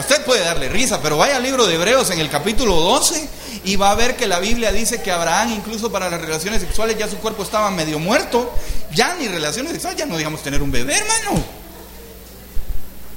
Usted 0.00 0.24
puede 0.24 0.40
darle 0.40 0.68
risa, 0.68 1.00
pero 1.02 1.18
vaya 1.18 1.36
al 1.36 1.42
libro 1.42 1.66
de 1.66 1.74
Hebreos 1.74 2.10
en 2.10 2.18
el 2.18 2.28
capítulo 2.28 2.74
12 2.74 3.28
y 3.64 3.76
va 3.76 3.90
a 3.90 3.94
ver 3.94 4.16
que 4.16 4.26
la 4.26 4.40
Biblia 4.40 4.72
dice 4.72 5.02
que 5.02 5.10
Abraham, 5.10 5.52
incluso 5.52 5.90
para 5.92 6.10
las 6.10 6.20
relaciones 6.20 6.60
sexuales, 6.60 6.98
ya 6.98 7.08
su 7.08 7.16
cuerpo 7.18 7.42
estaba 7.42 7.70
medio 7.70 7.98
muerto. 7.98 8.52
Ya 8.94 9.14
ni 9.14 9.28
relaciones 9.28 9.72
sexuales, 9.72 9.98
ya 9.98 10.06
no 10.06 10.16
digamos 10.16 10.42
tener 10.42 10.62
un 10.62 10.70
bebé, 10.70 10.96
hermano. 10.96 11.42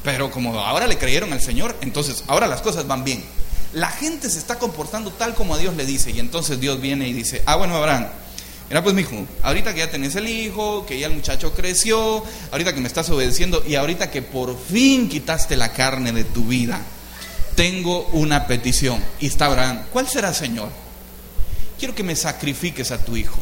Pero 0.04 0.30
como 0.30 0.60
ahora 0.60 0.86
le 0.88 0.98
creyeron 0.98 1.34
al 1.34 1.41
Señor, 1.41 1.76
entonces 1.82 2.24
ahora 2.28 2.48
las 2.48 2.62
cosas 2.62 2.86
van 2.88 3.04
bien. 3.04 3.24
La 3.74 3.89
gente 3.89 4.30
se 4.30 4.38
está 4.38 4.60
comportando 4.60 5.12
tal 5.12 5.34
como 5.34 5.56
a 5.56 5.58
Dios 5.58 5.76
le 5.76 5.86
dice. 5.86 6.12
Y 6.12 6.19
entonces 6.19 6.60
Dios 6.60 6.80
viene 6.80 7.08
y 7.08 7.13
dice, 7.13 7.41
ah, 7.45 7.56
bueno, 7.56 7.76
Abraham, 7.76 8.08
mira 8.69 8.84
pues, 8.84 8.93
mijo, 8.93 9.26
ahorita 9.41 9.74
que 9.74 9.80
ya 9.80 9.89
tenés 9.89 10.15
el 10.15 10.28
hijo, 10.28 10.86
que 10.86 11.00
ya 11.00 11.08
el 11.08 11.13
muchacho 11.13 11.54
creció, 11.54 12.24
ahorita 12.52 12.74
que 12.74 12.82
me 12.82 12.88
estás 12.88 13.10
obedeciendo 13.10 13.63
y 13.67 13.76
ahorita 13.76 14.12
que 14.12 14.21
por 14.21 14.58
fin 14.58 15.10
quitaste 15.10 15.58
la 15.58 15.74
carne 15.74 16.12
de 16.12 16.24
tu 16.24 16.45
vida, 16.45 16.80
tengo 17.56 18.06
una 18.13 18.48
petición. 18.48 19.02
Y 19.20 19.28
está 19.28 19.46
Abraham, 19.46 19.84
¿cuál 19.91 20.08
será, 20.08 20.34
Señor? 20.34 20.70
Quiero 21.80 21.96
que 21.96 22.04
me 22.04 22.15
sacrifiques 22.15 22.91
a 22.91 22.98
tu 22.98 23.18
hijo. 23.18 23.39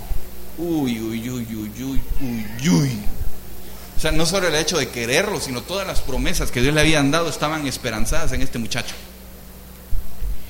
Uy, 0.58 1.00
uy, 1.02 1.30
uy, 1.30 1.48
uy, 1.56 1.84
uy, 1.84 2.70
uy. 2.70 3.00
O 3.96 4.00
sea, 4.00 4.12
no 4.12 4.26
solo 4.26 4.48
el 4.48 4.56
hecho 4.56 4.78
de 4.78 4.90
quererlo, 4.90 5.40
sino 5.40 5.62
todas 5.62 5.86
las 5.88 6.02
promesas 6.02 6.52
que 6.52 6.62
Dios 6.62 6.74
le 6.74 6.82
habían 6.82 7.12
dado 7.12 7.30
estaban 7.30 7.68
esperanzadas 7.68 8.32
en 8.32 8.42
este 8.42 8.60
muchacho. 8.60 8.96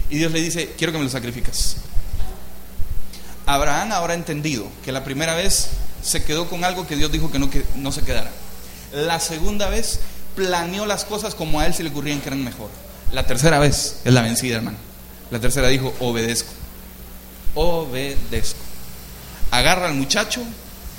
Y 0.10 0.17
Dios 0.17 0.32
le 0.32 0.41
dice, 0.41 0.73
quiero 0.78 0.91
que 0.91 0.99
me 0.99 1.06
lo 1.06 1.10
sacrificas. 1.10 1.78
Abraham 3.45 3.91
ahora 3.91 4.13
entendido 4.13 4.67
que 4.86 4.91
la 4.91 5.04
primera 5.04 5.36
vez 5.36 5.69
se 6.02 6.23
quedó 6.23 6.47
con 6.49 6.63
algo 6.63 6.88
que 6.88 6.95
Dios 6.95 7.12
dijo 7.12 7.32
que 7.32 7.39
no, 7.39 7.49
que 7.49 7.65
no 7.76 7.91
se 7.91 8.02
quedara. 8.02 8.32
La 8.93 9.19
segunda 9.19 9.69
vez 9.69 9.99
planeó 10.36 10.86
las 10.86 11.06
cosas 11.06 11.36
como 11.36 11.60
a 11.60 11.65
él 11.65 11.73
se 11.73 11.84
le 11.84 11.89
ocurrían 11.89 12.21
que 12.21 12.30
eran 12.30 12.43
mejor. 12.43 12.69
La 13.13 13.26
tercera 13.26 13.60
vez 13.60 13.97
es 14.04 14.13
la 14.13 14.21
vencida, 14.21 14.58
hermano. 14.58 14.78
La 15.30 15.39
tercera 15.39 15.67
dijo, 15.67 15.93
obedezco. 15.99 16.49
Obedezco. 17.56 18.60
Agarra 19.52 19.86
al 19.86 19.93
muchacho, 19.93 20.41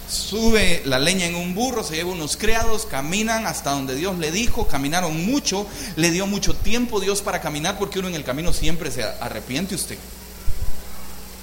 sube 0.09 0.83
la 0.85 1.01
leña 1.01 1.27
en 1.27 1.35
un 1.35 1.55
burro, 1.55 1.83
se 1.83 1.97
lleva 1.97 2.13
unos 2.13 2.37
criados, 2.37 2.87
caminan 2.87 3.47
hasta 3.47 3.71
donde 3.71 3.97
Dios 3.97 4.17
le 4.19 4.31
dijo, 4.31 4.69
caminaron 4.69 5.27
mucho, 5.27 5.67
le 5.97 6.13
dio 6.13 6.27
mucho 6.29 6.55
tiempo 6.55 7.01
Dios 7.01 7.21
para 7.21 7.41
caminar 7.41 7.79
porque 7.79 7.99
uno 7.99 8.09
en 8.09 8.15
el 8.15 8.23
camino 8.23 8.53
siempre 8.53 8.93
se 8.93 9.03
arrepiente 9.03 9.75
usted. 9.75 9.99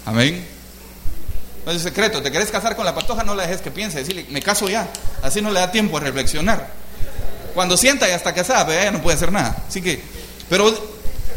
Amén. 0.05 0.45
No 1.65 1.71
es 1.73 1.81
secreto, 1.81 2.21
te 2.21 2.31
querés 2.31 2.49
casar 2.49 2.77
con 2.77 2.85
la 2.85 2.95
patoja, 2.95 3.23
no 3.23 3.35
la 3.35 3.43
dejes 3.43 3.61
que 3.61 3.71
piense, 3.71 3.99
decirle, 3.99 4.25
me 4.29 4.41
caso 4.41 4.69
ya, 4.69 4.87
así 5.21 5.41
no 5.41 5.51
le 5.51 5.59
da 5.59 5.69
tiempo 5.69 5.97
a 5.97 5.99
reflexionar. 5.99 6.71
Cuando 7.53 7.75
sienta 7.75 8.07
ya 8.07 8.15
está 8.15 8.33
casada, 8.33 8.65
pero 8.65 8.81
ya 8.81 8.91
no 8.91 9.01
puede 9.01 9.17
hacer 9.17 9.31
nada. 9.31 9.63
Así 9.67 9.81
que, 9.81 10.01
pero 10.51 10.71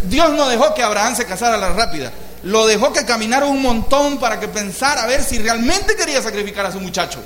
Dios 0.02 0.30
no 0.32 0.46
dejó 0.46 0.74
que 0.74 0.82
Abraham 0.82 1.16
se 1.16 1.24
casara 1.24 1.54
a 1.54 1.58
la 1.58 1.72
rápida 1.72 2.12
lo 2.44 2.66
dejó 2.66 2.92
que 2.92 3.04
caminara 3.04 3.46
un 3.46 3.60
montón 3.60 4.18
para 4.18 4.38
que 4.38 4.48
pensara 4.48 5.02
a 5.02 5.06
ver 5.06 5.22
si 5.22 5.38
realmente 5.38 5.96
quería 5.96 6.22
sacrificar 6.22 6.66
a 6.66 6.72
su 6.72 6.78
muchacho. 6.78 7.20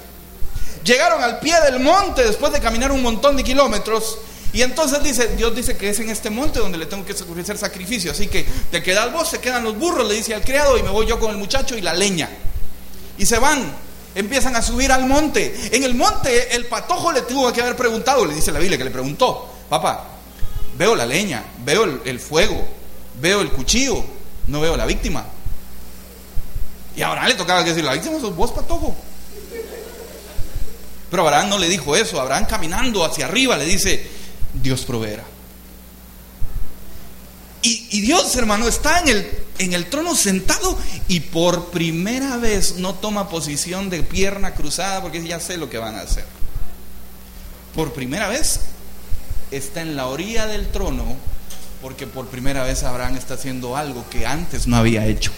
Llegaron 0.84 1.22
al 1.22 1.40
pie 1.40 1.60
del 1.60 1.80
monte 1.80 2.22
después 2.24 2.52
de 2.52 2.60
caminar 2.60 2.92
un 2.92 3.02
montón 3.02 3.36
de 3.36 3.44
kilómetros. 3.44 4.18
Y 4.52 4.62
entonces 4.62 5.02
dice, 5.02 5.28
Dios 5.36 5.54
dice 5.54 5.76
que 5.76 5.90
es 5.90 5.98
en 5.98 6.08
este 6.08 6.30
monte 6.30 6.60
donde 6.60 6.78
le 6.78 6.86
tengo 6.86 7.04
que 7.04 7.12
hacer 7.12 7.58
sacrificio. 7.58 8.12
Así 8.12 8.28
que 8.28 8.46
te 8.70 8.82
quedas 8.82 9.12
vos, 9.12 9.28
se 9.28 9.40
quedan 9.40 9.64
los 9.64 9.76
burros, 9.76 10.06
le 10.06 10.14
dice 10.14 10.34
al 10.34 10.42
criado, 10.42 10.78
y 10.78 10.82
me 10.82 10.90
voy 10.90 11.04
yo 11.04 11.18
con 11.18 11.30
el 11.30 11.36
muchacho 11.36 11.76
y 11.76 11.80
la 11.80 11.92
leña. 11.94 12.30
Y 13.18 13.26
se 13.26 13.38
van, 13.40 13.72
empiezan 14.14 14.54
a 14.54 14.62
subir 14.62 14.92
al 14.92 15.04
monte. 15.04 15.52
En 15.72 15.82
el 15.82 15.96
monte 15.96 16.54
el 16.54 16.66
patojo 16.66 17.10
le 17.10 17.22
tuvo 17.22 17.52
que 17.52 17.60
haber 17.60 17.76
preguntado, 17.76 18.24
le 18.24 18.34
dice 18.34 18.52
la 18.52 18.60
Biblia 18.60 18.78
que 18.78 18.84
le 18.84 18.90
preguntó, 18.90 19.52
papá, 19.68 20.17
veo 20.78 20.94
la 20.94 21.04
leña, 21.04 21.44
veo 21.64 21.84
el, 22.04 22.20
fuego, 22.20 22.66
veo 23.20 23.40
el 23.40 23.50
cuchillo, 23.50 24.02
no 24.46 24.60
veo 24.60 24.76
la 24.76 24.86
víctima. 24.86 25.26
Y 26.96 27.02
a 27.02 27.08
Abraham 27.08 27.28
le 27.28 27.34
tocaba 27.34 27.64
decir, 27.64 27.84
la 27.84 27.92
víctima 27.92 28.20
sos 28.20 28.34
vos, 28.34 28.52
patojo. 28.52 28.96
Pero 31.10 31.22
Abraham 31.22 31.48
no 31.48 31.58
le 31.58 31.68
dijo 31.68 31.96
eso. 31.96 32.20
Abraham 32.20 32.46
caminando 32.46 33.04
hacia 33.04 33.26
arriba 33.26 33.56
le 33.56 33.64
dice, 33.64 34.06
Dios 34.54 34.84
proveerá. 34.84 35.24
Y, 37.60 38.00
Dios, 38.00 38.34
hermano, 38.36 38.68
está 38.68 39.02
en 39.02 39.72
el 39.74 39.86
trono 39.90 40.14
sentado 40.14 40.78
y 41.08 41.20
por 41.20 41.66
primera 41.66 42.36
vez 42.36 42.76
no 42.76 42.94
toma 42.94 43.28
posición 43.28 43.90
de 43.90 44.02
pierna 44.02 44.54
cruzada 44.54 45.02
porque 45.02 45.22
ya 45.26 45.40
sé 45.40 45.56
lo 45.56 45.68
que 45.68 45.76
van 45.76 45.96
a 45.96 46.02
hacer. 46.02 46.24
Por 47.74 47.92
primera 47.92 48.28
vez 48.28 48.60
está 49.50 49.82
en 49.82 49.96
la 49.96 50.06
orilla 50.06 50.46
del 50.46 50.68
trono 50.68 51.16
porque 51.82 52.06
por 52.06 52.26
primera 52.26 52.64
vez 52.64 52.82
Abraham 52.82 53.16
está 53.16 53.34
haciendo 53.34 53.76
algo 53.76 54.04
que 54.10 54.26
antes 54.26 54.66
no 54.66 54.76
había 54.76 55.06
hecho. 55.06 55.30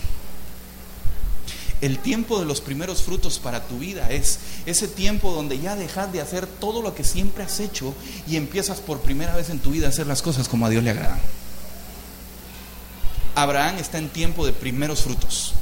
El 1.81 1.99
tiempo 1.99 2.39
de 2.39 2.45
los 2.45 2.61
primeros 2.61 3.03
frutos 3.03 3.39
para 3.39 3.67
tu 3.67 3.79
vida 3.79 4.11
es 4.11 4.39
ese 4.67 4.87
tiempo 4.87 5.33
donde 5.33 5.59
ya 5.59 5.77
dejas 5.77 6.13
de 6.13 6.21
hacer 6.21 6.47
todo 6.47 6.83
lo 6.83 6.95
que 6.95 7.05
siempre 7.05 7.43
has 7.43 7.59
hecho 7.59 7.95
y 8.27 8.37
empiezas 8.37 8.81
por 8.81 9.01
primera 9.01 9.35
vez 9.35 9.49
en 9.49 9.61
tu 9.61 9.71
vida 9.71 9.87
a 9.87 9.91
hacer 9.91 10.07
las 10.07 10.21
cosas 10.21 10.47
como 10.47 10.67
a 10.67 10.71
Dios 10.71 10.85
le 10.85 10.91
agradan. 10.91 11.21
Abraham 13.35 13.79
está 13.79 13.97
en 13.97 14.11
tiempo 14.11 14.45
de 14.45 14.53
primeros 14.53 15.03
frutos. 15.03 15.55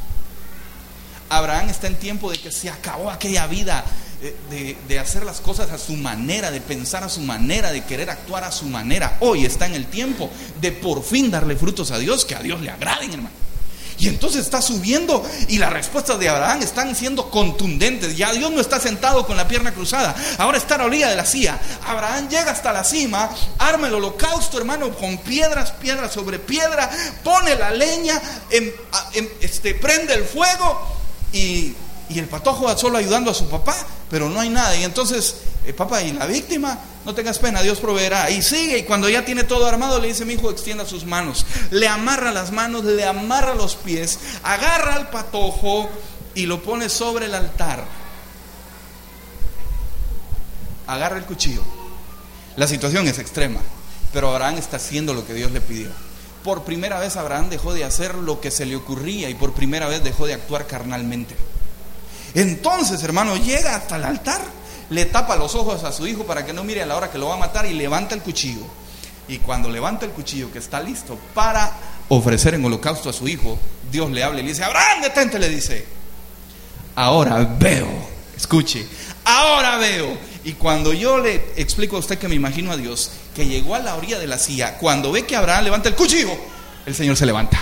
Abraham 1.29 1.69
está 1.69 1.87
en 1.87 1.97
tiempo 1.97 2.31
de 2.31 2.39
que 2.39 2.51
se 2.51 2.71
acabó 2.71 3.11
aquella 3.11 3.47
vida 3.47 3.85
de, 4.89 4.99
hacer 4.99 5.25
las 5.25 5.41
cosas 5.41 5.71
a 5.71 5.79
su 5.79 5.95
manera, 5.95 6.51
de 6.51 6.61
pensar 6.61 7.05
a 7.05 7.09
su 7.09 7.21
manera, 7.21 7.71
de 7.71 7.85
querer 7.85 8.11
actuar 8.11 8.45
a 8.45 8.53
su 8.53 8.67
manera. 8.67 9.17
Hoy 9.21 9.45
está 9.45 9.67
en 9.67 9.75
el 9.75 9.87
tiempo 9.87 10.31
de 10.61 10.73
por 10.73 11.05
fin 11.05 11.31
darle 11.31 11.57
frutos 11.57 11.91
a 11.91 11.99
Dios, 11.99 12.25
que 12.25 12.35
a 12.35 12.43
Dios 12.43 12.61
le 12.61 12.71
agraden, 12.71 13.13
hermano. 13.13 13.49
Y 14.01 14.07
entonces 14.07 14.43
está 14.43 14.63
subiendo 14.63 15.29
y 15.49 15.59
las 15.59 15.73
respuestas 15.73 16.21
de 16.21 16.29
Abraham 16.29 16.63
están 16.63 16.95
siendo 16.95 17.31
contundentes. 17.31 18.17
Ya 18.17 18.33
Dios 18.33 18.53
no 18.53 18.61
está 18.61 18.79
sentado 18.79 19.27
con 19.27 19.37
la 19.37 19.49
pierna 19.49 19.75
cruzada. 19.75 20.15
Ahora 20.39 20.57
está 20.57 20.77
a 20.77 20.79
la 20.79 20.85
orilla 20.85 21.09
de 21.09 21.17
la 21.17 21.27
silla. 21.27 21.59
Abraham 21.85 22.29
llega 22.29 22.53
hasta 22.53 22.73
la 22.73 22.85
cima, 22.85 23.29
arma 23.59 23.89
el 23.89 23.95
holocausto, 23.95 24.57
hermano, 24.57 24.95
con 24.95 25.19
piedras, 25.19 25.73
piedra 25.73 26.09
sobre 26.09 26.39
piedra, 26.39 26.89
pone 27.25 27.57
la 27.57 27.73
leña, 27.73 28.23
este, 29.41 29.75
prende 29.75 30.15
el 30.15 30.25
fuego 30.25 30.97
y 31.33 31.75
y 32.09 32.19
el 32.19 32.27
patojo 32.27 32.77
solo 32.77 32.99
ayudando 32.99 33.31
a 33.31 33.35
su 33.35 33.49
papá, 33.49 33.75
pero 34.11 34.29
no 34.29 34.41
hay 34.41 34.49
nada. 34.49 34.77
Y 34.77 34.85
entonces, 34.85 35.37
eh, 35.67 35.73
papá, 35.73 36.03
¿y 36.03 36.13
la 36.13 36.27
víctima? 36.27 36.79
No 37.05 37.15
tengas 37.15 37.39
pena, 37.39 37.63
Dios 37.63 37.79
proveerá. 37.79 38.31
Y 38.31 38.43
sigue, 38.43 38.79
y 38.79 38.83
cuando 38.85 39.09
ya 39.09 39.25
tiene 39.25 39.45
todo 39.45 39.67
armado, 39.67 40.01
le 40.01 40.09
dice, 40.09 40.25
mi 40.25 40.35
hijo, 40.35 40.51
extienda 40.51 40.87
sus 40.87 41.05
manos. 41.05 41.45
Le 41.71 41.89
amarra 41.89 42.33
las 42.33 42.51
manos, 42.51 42.85
le 42.85 43.05
amarra 43.05 43.55
los 43.55 43.77
pies, 43.77 44.19
agarra 44.43 44.95
al 44.95 45.11
patojo 45.11 45.89
y 46.35 46.47
lo 46.47 46.63
pone 46.63 46.89
sobre 46.89 47.27
el 47.27 47.35
altar. 47.35 47.85
Agarra 50.87 51.19
el 51.19 51.25
cuchillo. 51.25 51.63
La 52.57 52.67
situación 52.67 53.07
es 53.07 53.19
extrema, 53.19 53.61
pero 54.13 54.31
Abraham 54.31 54.57
está 54.57 54.79
haciendo 54.79 55.15
lo 55.15 55.27
que 55.27 55.35
Dios 55.35 55.53
le 55.53 55.61
pidió. 55.61 55.91
Por 56.43 56.65
primera 56.65 56.99
vez 56.99 57.17
Abraham 57.17 57.51
dejó 57.51 57.75
de 57.75 57.85
hacer 57.85 58.15
lo 58.15 58.41
que 58.41 58.51
se 58.51 58.65
le 58.65 58.77
ocurría 58.77 59.29
y 59.29 59.35
por 59.35 59.53
primera 59.53 59.87
vez 59.87 60.03
dejó 60.03 60.27
de 60.27 60.35
actuar 60.35 60.67
carnalmente. 60.67 61.37
Entonces, 62.35 63.03
hermano, 63.03 63.37
llega 63.37 63.75
hasta 63.77 63.97
el 63.97 64.05
altar, 64.05 64.41
le 64.91 65.05
tapa 65.07 65.37
los 65.37 65.55
ojos 65.55 65.85
a 65.85 65.93
su 65.93 66.07
hijo 66.07 66.25
para 66.25 66.45
que 66.45 66.53
no 66.53 66.65
mire 66.65 66.83
a 66.83 66.87
la 66.87 66.97
hora 66.97 67.11
que 67.11 67.19
lo 67.19 67.29
va 67.29 67.35
a 67.35 67.39
matar 67.39 67.67
y 67.67 67.75
levanta 67.75 68.15
el 68.15 68.23
cuchillo. 68.23 68.63
Y 69.29 69.39
cuando 69.39 69.69
levanta 69.69 70.07
el 70.07 70.13
cuchillo 70.13 70.51
que 70.51 70.59
está 70.59 70.81
listo 70.81 71.19
para 71.35 71.71
ofrecer 72.09 72.55
en 72.55 72.65
holocausto 72.65 73.11
a 73.11 73.13
su 73.13 73.29
hijo, 73.29 73.59
Dios 73.91 74.11
le 74.11 74.23
habla 74.23 74.41
y 74.41 74.43
le 74.43 74.49
dice, 74.51 74.65
Abraham, 74.65 75.03
detente, 75.03 75.39
le 75.39 75.49
dice, 75.49 75.85
ahora 76.95 77.57
veo, 77.59 77.89
escuche, 78.37 78.87
ahora 79.25 79.77
veo. 79.77 80.17
Y 80.45 80.53
cuando 80.55 80.95
yo 80.95 81.19
le 81.19 81.35
explico 81.57 81.97
a 81.97 81.99
usted 81.99 82.19
que 82.19 82.29
me 82.29 82.35
imagino 82.35 82.73
a 82.73 82.77
Dios, 82.77 83.11
que 83.35 83.47
llegó 83.47 83.75
a 83.75 83.81
la 83.81 83.97
orilla 83.97 84.19
de 84.19 84.27
la 84.27 84.39
silla, 84.39 84.79
cuando 84.79 85.13
ve 85.13 85.27
que 85.27 85.37
Abraham 85.37 85.65
levanta 85.65 85.91
el 85.91 85.95
cuchillo, 85.95 86.31
el 86.87 86.95
Señor 86.95 87.17
se 87.17 87.27
levanta. 87.27 87.59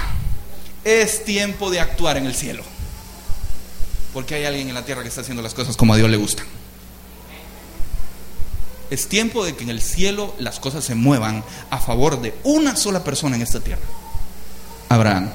Es 0.85 1.25
tiempo 1.25 1.69
de 1.71 1.81
actuar 1.81 2.17
en 2.17 2.27
el 2.27 2.35
cielo. 2.35 2.63
Porque 4.17 4.35
hay 4.35 4.47
alguien 4.47 4.67
en 4.71 4.75
la 4.75 4.83
tierra 4.83 5.03
que 5.03 5.11
está 5.11 5.21
haciendo 5.21 5.43
las 5.43 5.53
cosas 5.53 5.77
como 5.77 5.93
a 5.93 5.97
Dios 5.99 6.09
le 6.09 6.17
gusta. 6.17 6.43
Es 8.89 9.11
tiempo 9.11 9.45
de 9.45 9.55
que 9.55 9.65
en 9.65 9.69
el 9.69 9.83
cielo 9.83 10.35
las 10.39 10.59
cosas 10.59 10.87
se 10.87 10.95
muevan 10.95 11.45
a 11.69 11.79
favor 11.79 12.23
de 12.23 12.35
una 12.43 12.77
sola 12.77 13.05
persona 13.05 13.37
en 13.37 13.43
esta 13.43 13.61
tierra. 13.61 13.83
Abraham. 14.89 15.31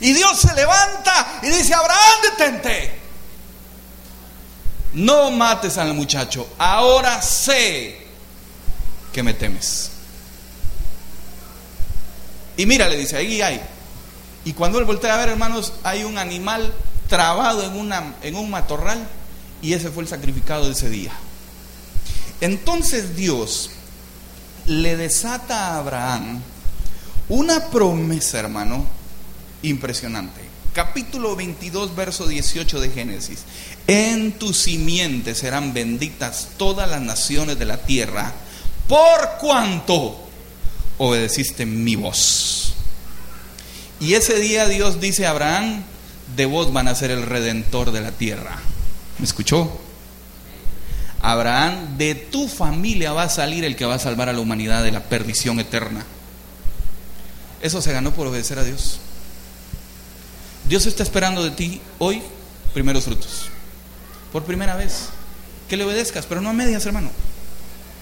Y 0.00 0.12
Dios 0.12 0.38
se 0.38 0.54
levanta 0.54 1.40
y 1.42 1.48
dice, 1.48 1.74
Abraham, 1.74 2.18
detente. 2.38 2.92
No 4.92 5.32
mates 5.32 5.78
al 5.78 5.94
muchacho. 5.94 6.46
Ahora 6.56 7.20
sé 7.20 8.06
que 9.12 9.24
me 9.24 9.34
temes. 9.34 9.90
Y 12.56 12.64
mira, 12.64 12.88
le 12.88 12.96
dice, 12.96 13.16
ahí 13.16 13.42
hay. 13.42 13.60
Y 14.44 14.52
cuando 14.52 14.78
él 14.78 14.84
voltea 14.84 15.14
a 15.14 15.16
ver, 15.16 15.30
hermanos, 15.30 15.72
hay 15.82 16.04
un 16.04 16.16
animal 16.16 16.72
trabado 17.12 17.62
en, 17.62 17.76
una, 17.76 18.14
en 18.22 18.36
un 18.36 18.48
matorral 18.48 19.06
y 19.60 19.74
ese 19.74 19.90
fue 19.90 20.02
el 20.02 20.08
sacrificado 20.08 20.64
de 20.64 20.72
ese 20.72 20.88
día. 20.88 21.12
Entonces 22.40 23.14
Dios 23.14 23.68
le 24.64 24.96
desata 24.96 25.58
a 25.58 25.76
Abraham 25.76 26.40
una 27.28 27.66
promesa, 27.66 28.38
hermano, 28.38 28.86
impresionante. 29.60 30.40
Capítulo 30.72 31.36
22, 31.36 31.94
verso 31.94 32.26
18 32.26 32.80
de 32.80 32.88
Génesis. 32.88 33.40
En 33.86 34.32
tu 34.32 34.54
simiente 34.54 35.34
serán 35.34 35.74
benditas 35.74 36.48
todas 36.56 36.88
las 36.88 37.02
naciones 37.02 37.58
de 37.58 37.66
la 37.66 37.76
tierra 37.76 38.32
por 38.88 39.36
cuanto 39.38 40.16
obedeciste 40.96 41.66
mi 41.66 41.94
voz. 41.94 42.72
Y 44.00 44.14
ese 44.14 44.40
día 44.40 44.66
Dios 44.66 44.98
dice 44.98 45.26
a 45.26 45.30
Abraham, 45.32 45.84
de 46.36 46.46
vos 46.46 46.72
van 46.72 46.88
a 46.88 46.94
ser 46.94 47.10
el 47.10 47.22
redentor 47.22 47.92
de 47.92 48.00
la 48.00 48.12
tierra. 48.12 48.58
¿Me 49.18 49.24
escuchó? 49.24 49.80
Abraham, 51.20 51.96
de 51.98 52.14
tu 52.14 52.48
familia 52.48 53.12
va 53.12 53.24
a 53.24 53.28
salir 53.28 53.64
el 53.64 53.76
que 53.76 53.84
va 53.84 53.94
a 53.94 53.98
salvar 53.98 54.28
a 54.28 54.32
la 54.32 54.40
humanidad 54.40 54.82
de 54.82 54.90
la 54.90 55.04
perdición 55.04 55.60
eterna. 55.60 56.04
Eso 57.60 57.80
se 57.80 57.92
ganó 57.92 58.12
por 58.12 58.26
obedecer 58.26 58.58
a 58.58 58.64
Dios. 58.64 58.98
Dios 60.68 60.86
está 60.86 61.02
esperando 61.02 61.44
de 61.44 61.50
ti 61.50 61.80
hoy 61.98 62.22
primeros 62.74 63.04
frutos. 63.04 63.48
Por 64.32 64.44
primera 64.44 64.74
vez. 64.74 65.10
Que 65.68 65.76
le 65.76 65.84
obedezcas, 65.84 66.26
pero 66.26 66.40
no 66.40 66.50
a 66.50 66.52
medias, 66.52 66.84
hermano. 66.86 67.10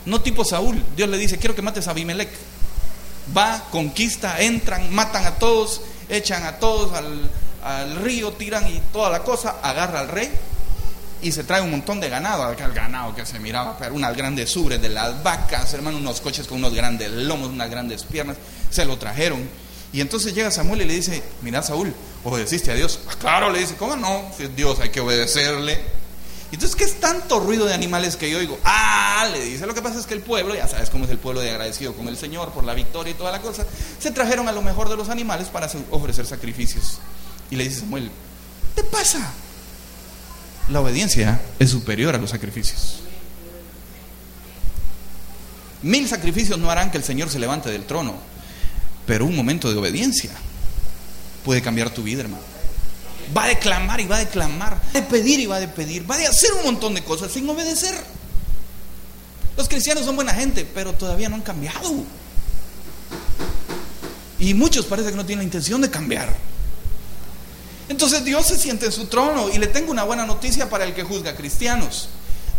No 0.06 0.22
tipo 0.22 0.44
Saúl. 0.44 0.82
Dios 0.96 1.08
le 1.08 1.18
dice, 1.18 1.38
quiero 1.38 1.54
que 1.54 1.62
mates 1.62 1.88
a 1.88 1.90
Abimelech. 1.90 2.30
Va, 3.36 3.64
conquista, 3.70 4.40
entran, 4.40 4.92
matan 4.92 5.26
a 5.26 5.32
todos, 5.32 5.82
echan 6.08 6.44
a 6.44 6.56
todos 6.58 6.94
al, 6.94 7.30
al 7.64 7.96
río, 7.96 8.32
tiran 8.32 8.66
y 8.68 8.80
toda 8.92 9.10
la 9.10 9.22
cosa, 9.22 9.56
agarra 9.62 10.00
al 10.00 10.08
rey 10.08 10.30
y 11.22 11.32
se 11.32 11.44
trae 11.44 11.60
un 11.60 11.70
montón 11.70 12.00
de 12.00 12.08
ganado, 12.08 12.44
aquel 12.44 12.72
ganado 12.72 13.14
que 13.14 13.26
se 13.26 13.38
miraba, 13.38 13.76
pero 13.78 13.94
unas 13.94 14.16
grandes 14.16 14.56
ubres 14.56 14.80
de 14.80 14.88
las 14.88 15.22
vacas, 15.22 15.72
hermano, 15.74 15.98
unos 15.98 16.20
coches 16.20 16.46
con 16.46 16.58
unos 16.58 16.74
grandes 16.74 17.10
lomos, 17.10 17.48
unas 17.48 17.70
grandes 17.70 18.04
piernas, 18.04 18.36
se 18.70 18.84
lo 18.84 18.96
trajeron. 18.96 19.48
Y 19.92 20.00
entonces 20.00 20.34
llega 20.34 20.50
Samuel 20.50 20.82
y 20.82 20.84
le 20.86 20.94
dice, 20.94 21.22
mira 21.42 21.62
Saúl, 21.62 21.92
obedeciste 22.24 22.70
a 22.70 22.74
Dios. 22.74 23.00
Ah, 23.08 23.14
claro, 23.18 23.50
le 23.50 23.58
dice, 23.58 23.74
¿cómo 23.76 23.96
no? 23.96 24.30
Si 24.36 24.44
es 24.44 24.56
Dios 24.56 24.78
hay 24.80 24.90
que 24.90 25.00
obedecerle. 25.00 25.80
Y 26.50 26.54
Entonces, 26.54 26.76
¿qué 26.76 26.84
es 26.84 26.98
tanto 26.98 27.38
ruido 27.38 27.66
de 27.66 27.74
animales 27.74 28.16
que 28.16 28.28
yo 28.28 28.38
oigo? 28.38 28.58
Ah, 28.64 29.28
le 29.32 29.40
dice, 29.40 29.66
lo 29.66 29.74
que 29.74 29.82
pasa 29.82 30.00
es 30.00 30.06
que 30.06 30.14
el 30.14 30.20
pueblo, 30.20 30.54
ya 30.54 30.66
sabes 30.66 30.90
cómo 30.90 31.04
es 31.04 31.10
el 31.10 31.18
pueblo 31.18 31.40
de 31.40 31.50
agradecido 31.50 31.94
con 31.94 32.08
el 32.08 32.16
Señor 32.16 32.50
por 32.50 32.64
la 32.64 32.74
victoria 32.74 33.12
y 33.12 33.14
toda 33.14 33.30
la 33.30 33.40
cosa, 33.40 33.64
se 34.00 34.10
trajeron 34.10 34.48
a 34.48 34.52
lo 34.52 34.62
mejor 34.62 34.88
de 34.88 34.96
los 34.96 35.10
animales 35.10 35.48
para 35.48 35.68
ofrecer 35.90 36.26
sacrificios. 36.26 36.98
Y 37.50 37.56
le 37.56 37.64
dice 37.64 37.80
Samuel, 37.80 38.10
¿qué 38.76 38.84
pasa? 38.84 39.32
La 40.70 40.80
obediencia 40.80 41.40
es 41.58 41.70
superior 41.70 42.14
a 42.14 42.18
los 42.18 42.30
sacrificios. 42.30 43.00
Mil 45.82 46.08
sacrificios 46.08 46.58
no 46.58 46.70
harán 46.70 46.90
que 46.90 46.98
el 46.98 47.04
Señor 47.04 47.30
se 47.30 47.38
levante 47.38 47.70
del 47.70 47.84
trono, 47.84 48.14
pero 49.06 49.24
un 49.24 49.34
momento 49.34 49.70
de 49.70 49.78
obediencia 49.78 50.30
puede 51.44 51.62
cambiar 51.62 51.90
tu 51.90 52.02
vida, 52.02 52.20
hermano. 52.20 52.42
Va 53.36 53.44
a 53.44 53.48
declamar 53.48 54.00
y 54.00 54.06
va 54.06 54.16
a 54.16 54.20
declamar, 54.20 54.80
va 54.94 55.00
a 55.00 55.08
pedir 55.08 55.40
y 55.40 55.46
va 55.46 55.56
a 55.56 55.66
pedir, 55.66 56.08
va 56.08 56.16
a 56.16 56.28
hacer 56.28 56.52
un 56.52 56.64
montón 56.64 56.94
de 56.94 57.02
cosas 57.02 57.32
sin 57.32 57.48
obedecer. 57.48 57.94
Los 59.56 59.68
cristianos 59.68 60.04
son 60.04 60.16
buena 60.16 60.34
gente, 60.34 60.64
pero 60.64 60.92
todavía 60.92 61.28
no 61.28 61.36
han 61.36 61.42
cambiado. 61.42 61.92
Y 64.38 64.54
muchos 64.54 64.86
parece 64.86 65.10
que 65.10 65.16
no 65.16 65.26
tienen 65.26 65.40
la 65.40 65.44
intención 65.44 65.80
de 65.80 65.90
cambiar. 65.90 66.34
Entonces 67.90 68.24
Dios 68.24 68.46
se 68.46 68.56
siente 68.56 68.86
en 68.86 68.92
su 68.92 69.06
trono 69.06 69.48
y 69.50 69.58
le 69.58 69.66
tengo 69.66 69.90
una 69.90 70.04
buena 70.04 70.24
noticia 70.24 70.70
para 70.70 70.84
el 70.84 70.94
que 70.94 71.02
juzga 71.02 71.34
cristianos. 71.34 72.08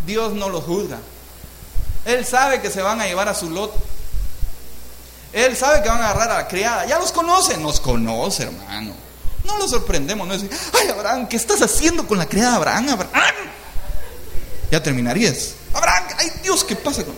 Dios 0.06 0.34
no 0.34 0.50
los 0.50 0.66
juzga. 0.66 1.00
Él 2.04 2.26
sabe 2.26 2.60
que 2.60 2.70
se 2.70 2.82
van 2.82 3.00
a 3.00 3.06
llevar 3.06 3.30
a 3.30 3.34
su 3.34 3.50
lot. 3.50 3.74
Él 5.32 5.56
sabe 5.56 5.82
que 5.82 5.88
van 5.88 6.02
a 6.02 6.10
agarrar 6.10 6.32
a 6.32 6.42
la 6.42 6.48
criada. 6.50 6.86
Ya 6.86 7.00
los 7.00 7.14
conoce, 7.14 7.58
nos 7.58 7.80
conoce, 7.80 8.44
hermano. 8.44 8.94
No 9.46 9.58
lo 9.58 9.70
sorprendemos, 9.70 10.28
no 10.28 10.34
es 10.34 10.42
decir, 10.42 10.58
ay 10.78 10.90
Abraham, 10.90 11.30
¿qué 11.30 11.38
estás 11.38 11.62
haciendo 11.62 12.06
con 12.06 12.18
la 12.18 12.26
criada 12.26 12.58
Abraham? 12.58 12.90
Abraham. 12.90 13.36
Ya 14.70 14.84
terminarías. 14.84 15.54
Abraham, 15.74 16.08
ay 16.18 16.30
Dios, 16.44 16.66
¿qué 16.66 16.76
pasa 16.76 17.06
con.? 17.06 17.16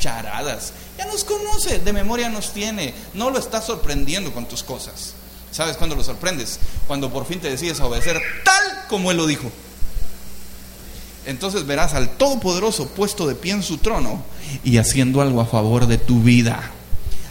Charadas. 0.00 0.72
Ya 0.98 1.06
nos 1.06 1.22
conoce, 1.22 1.78
de 1.78 1.92
memoria 1.92 2.28
nos 2.30 2.52
tiene. 2.52 2.92
No 3.14 3.30
lo 3.30 3.38
está 3.38 3.62
sorprendiendo 3.62 4.32
con 4.32 4.46
tus 4.46 4.64
cosas. 4.64 5.12
¿Sabes 5.50 5.76
cuándo 5.76 5.96
lo 5.96 6.04
sorprendes? 6.04 6.58
Cuando 6.86 7.10
por 7.10 7.26
fin 7.26 7.40
te 7.40 7.50
decides 7.50 7.80
a 7.80 7.86
obedecer 7.86 8.20
tal 8.44 8.62
como 8.88 9.10
Él 9.10 9.16
lo 9.16 9.26
dijo. 9.26 9.50
Entonces 11.26 11.66
verás 11.66 11.94
al 11.94 12.16
Todopoderoso 12.16 12.88
puesto 12.88 13.26
de 13.26 13.34
pie 13.34 13.52
en 13.52 13.62
su 13.62 13.78
trono 13.78 14.22
y 14.64 14.78
haciendo 14.78 15.20
algo 15.20 15.40
a 15.40 15.46
favor 15.46 15.86
de 15.86 15.98
tu 15.98 16.22
vida. 16.22 16.70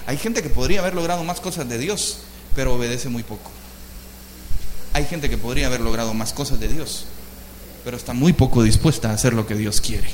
Hay 0.05 0.17
gente 0.17 0.43
que 0.43 0.49
podría 0.49 0.79
haber 0.81 0.93
logrado 0.93 1.23
más 1.23 1.39
cosas 1.41 1.67
de 1.67 1.77
Dios, 1.77 2.19
pero 2.55 2.75
obedece 2.75 3.09
muy 3.09 3.23
poco. 3.23 3.51
Hay 4.93 5.05
gente 5.05 5.29
que 5.29 5.37
podría 5.37 5.67
haber 5.67 5.81
logrado 5.81 6.13
más 6.13 6.33
cosas 6.33 6.59
de 6.59 6.67
Dios, 6.67 7.05
pero 7.83 7.97
está 7.97 8.13
muy 8.13 8.33
poco 8.33 8.63
dispuesta 8.63 9.09
a 9.09 9.13
hacer 9.13 9.33
lo 9.33 9.45
que 9.45 9.55
Dios 9.55 9.81
quiere. 9.81 10.09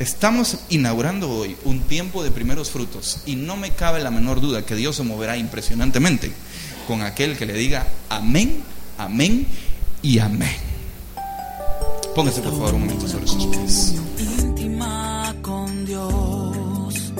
Estamos 0.00 0.58
inaugurando 0.70 1.30
hoy 1.30 1.56
un 1.64 1.80
tiempo 1.80 2.24
de 2.24 2.32
primeros 2.32 2.70
frutos 2.70 3.20
y 3.26 3.36
no 3.36 3.56
me 3.56 3.70
cabe 3.70 4.02
la 4.02 4.10
menor 4.10 4.40
duda 4.40 4.66
que 4.66 4.74
Dios 4.74 4.96
se 4.96 5.04
moverá 5.04 5.36
impresionantemente 5.36 6.32
con 6.88 7.02
aquel 7.02 7.36
que 7.36 7.46
le 7.46 7.52
diga 7.52 7.86
amén, 8.08 8.64
amén 8.98 9.46
y 10.02 10.18
amén. 10.18 10.56
Póngase 12.14 12.40
por 12.42 12.52
favor 12.52 12.74
un 12.74 12.80
momento 12.80 13.06
sobre 13.06 13.28
sus 13.28 13.46
pies. 13.46 13.94
íntima 14.18 15.32
con 15.42 15.86
Dios. 15.86 17.12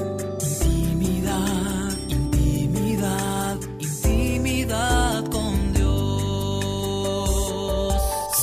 Intimidad, 0.61 1.97
intimidad, 2.09 3.57
intimidad 3.79 5.25
con 5.27 5.73
Dios. 5.75 5.95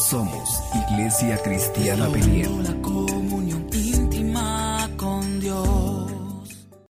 Somos 0.09 0.49
Iglesia 0.89 1.37
Cristiana 1.43 2.07
Peniel. 2.09 2.81